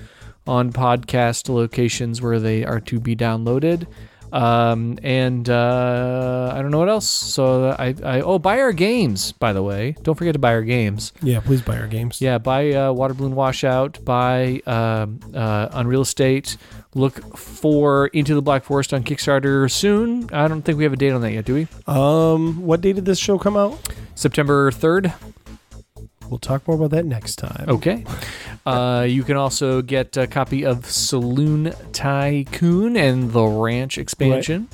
[0.47, 3.87] on podcast locations where they are to be downloaded.
[4.29, 7.09] Um, and uh, I don't know what else.
[7.09, 9.95] So I, I oh buy our games by the way.
[10.03, 11.13] Don't forget to buy our games.
[11.21, 12.19] yeah, please buy our games.
[12.19, 14.03] Yeah, buy uh, Water Balloon Washout.
[14.03, 16.57] Buy um, uh, Unreal Estate.
[16.93, 20.29] Look for Into the Black Forest on Kickstarter soon.
[20.33, 21.67] I don't think we have a date on that yet, do we?
[21.85, 23.79] Um, what date did this show come out?
[24.15, 25.13] September third.
[26.29, 27.65] We'll talk more about that next time.
[27.67, 28.05] Okay.
[28.65, 34.67] Uh, you can also get a copy of Saloon Tycoon and the Ranch expansion.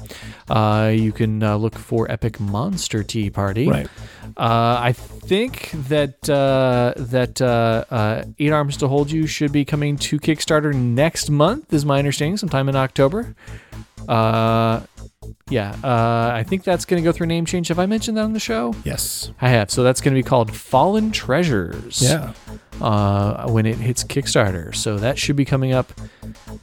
[0.49, 3.70] Uh, you can uh, look for Epic Monster Tea Party.
[3.70, 3.88] Right.
[4.36, 9.64] Uh, I think that uh, that uh, uh, Eight Arms to Hold You should be
[9.64, 13.36] coming to Kickstarter next month, is my understanding, sometime in October.
[14.08, 14.82] Uh,
[15.50, 17.68] yeah, uh, I think that's going to go through name change.
[17.70, 18.74] Have I mentioned that on the show?
[18.84, 19.32] Yes.
[19.42, 19.70] I have.
[19.72, 22.34] So that's going to be called Fallen Treasures Yeah.
[22.82, 24.76] uh, when it hits Kickstarter.
[24.76, 25.92] So that should be coming up,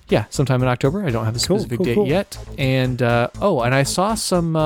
[0.09, 1.05] yeah, sometime in October.
[1.07, 2.07] I don't have a Cool, specific cool, date cool.
[2.09, 2.39] yet.
[2.59, 4.57] And uh, oh, and I saw some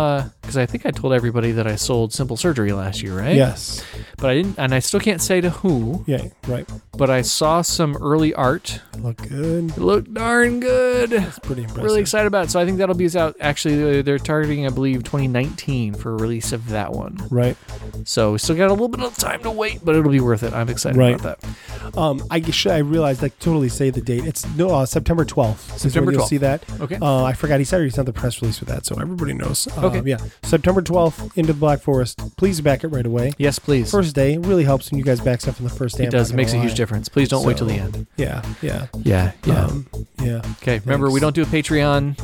[0.44, 3.34] because I think I told everybody that I sold Simple Surgery last year, right?
[3.36, 3.84] Yes.
[4.18, 6.04] But I didn't, and I still can't say to who.
[6.06, 6.28] Yeah.
[6.46, 6.68] Right.
[6.96, 8.80] But I saw some early art.
[8.98, 9.70] Look good.
[9.70, 11.12] It looked darn good.
[11.12, 11.84] It's pretty impressive.
[11.84, 12.50] Really excited about it.
[12.50, 13.36] So I think that'll be out.
[13.40, 17.18] Actually, they're- targeting, I believe, 2019 for release of that one.
[17.30, 17.56] Right.
[18.04, 20.42] So we still got a little bit of time to wait, but it'll be worth
[20.42, 20.52] it.
[20.54, 21.18] I'm excited Right.
[21.20, 21.98] about that.
[21.98, 24.24] Um, I guess I realized I totally say the date.
[24.24, 25.78] It's no uh, September twelfth.
[25.78, 26.14] September 12th.
[26.16, 26.64] You'll see that.
[26.80, 26.96] Okay.
[27.02, 29.68] Uh, I forgot he said he sent the press release with that, so everybody knows.
[29.76, 30.02] Uh, Okay.
[30.08, 30.18] Yeah.
[30.42, 32.36] September twelfth into the Black Forest.
[32.36, 33.32] Please back it right away.
[33.38, 33.90] Yes, please.
[33.90, 36.04] First day it really helps when you guys back stuff in the first day.
[36.04, 36.30] it I'm does.
[36.30, 37.08] It makes a gonna huge difference.
[37.08, 38.06] Please don't wait till the end.
[38.16, 38.44] Yeah.
[38.62, 38.86] Yeah.
[39.02, 39.32] Yeah.
[39.44, 39.64] Yeah.
[39.64, 39.86] Um,
[40.22, 40.42] yeah.
[40.62, 40.80] okay.
[40.80, 42.18] Remember, we don't do a Patreon.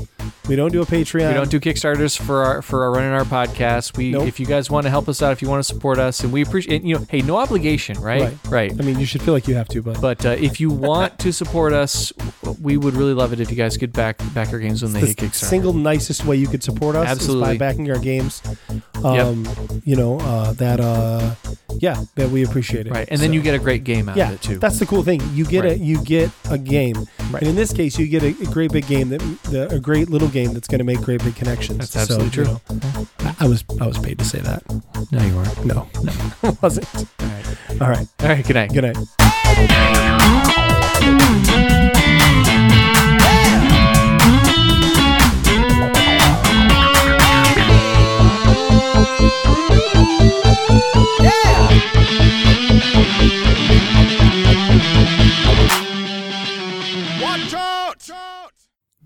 [0.50, 1.28] We don't do a Patreon.
[1.28, 3.96] We don't do Kickstarters for our for our running our podcast.
[3.96, 4.26] We, Nope.
[4.26, 6.32] if you guys want to help us out, if you want to support us, and
[6.32, 8.22] we appreciate, you know, hey, no obligation, right?
[8.22, 8.38] Right.
[8.48, 8.72] Right.
[8.72, 11.20] I mean, you should feel like you have to, but But uh, if you want
[11.20, 12.12] to support us,
[12.60, 15.02] we would really love it if you guys could back back our games when they
[15.02, 15.34] the hit Kickstarter.
[15.34, 17.52] single nicest way you could support us Absolutely.
[17.52, 18.42] is by backing our games.
[19.04, 19.46] Um,
[19.84, 20.80] You know uh, that.
[20.80, 21.36] Uh,
[21.78, 22.90] yeah, that we appreciate it.
[22.92, 24.58] right, and then So- you get a great game out yeah, of it too.
[24.58, 25.20] that's the cool thing.
[25.34, 25.72] You get Right.
[25.72, 27.42] a you get a game, Right.
[27.42, 30.10] and in this case, you get a, a great big game that the, a great
[30.10, 31.78] little game that's going to make great big connections.
[31.90, 32.44] That's So, absolutely you true.
[32.44, 34.62] know, I- I was I was paid to say that.
[35.12, 35.64] no, you weren't.
[35.64, 35.88] No,
[36.42, 36.86] no, wasn't.
[36.96, 37.46] All right.
[37.80, 38.06] All right.
[38.20, 38.46] All right.
[38.46, 38.72] Good night.
[38.72, 40.16] Good night.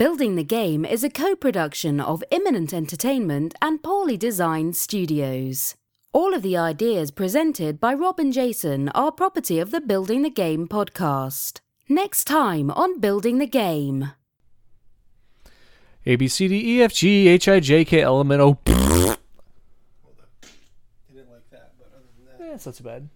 [0.05, 5.77] Building the Game is a co production of Imminent Entertainment and Poorly Designed Studios.
[6.13, 10.29] All of the ideas presented by Rob and Jason are property of the Building the
[10.29, 11.61] Game podcast.
[11.89, 14.11] Next time on Building the Game.
[16.05, 18.59] A B C D E F G H I J K L M N O.
[18.67, 19.15] Yeah,
[22.53, 23.09] it's not too bad.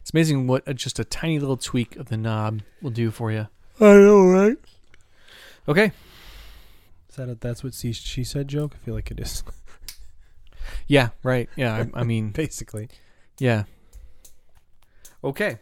[0.00, 3.30] It's amazing what a, just a tiny little tweak of the knob will do for
[3.30, 3.48] you.
[3.78, 4.56] I know, right?
[5.68, 5.92] Okay.
[7.08, 8.74] Is that a that's what she, she said joke?
[8.74, 9.42] I feel like it is.
[10.86, 11.10] Yeah.
[11.22, 11.48] Right.
[11.56, 11.84] Yeah.
[11.94, 12.30] I, I mean.
[12.34, 12.88] Basically.
[13.38, 13.64] Yeah.
[15.22, 15.58] Okay.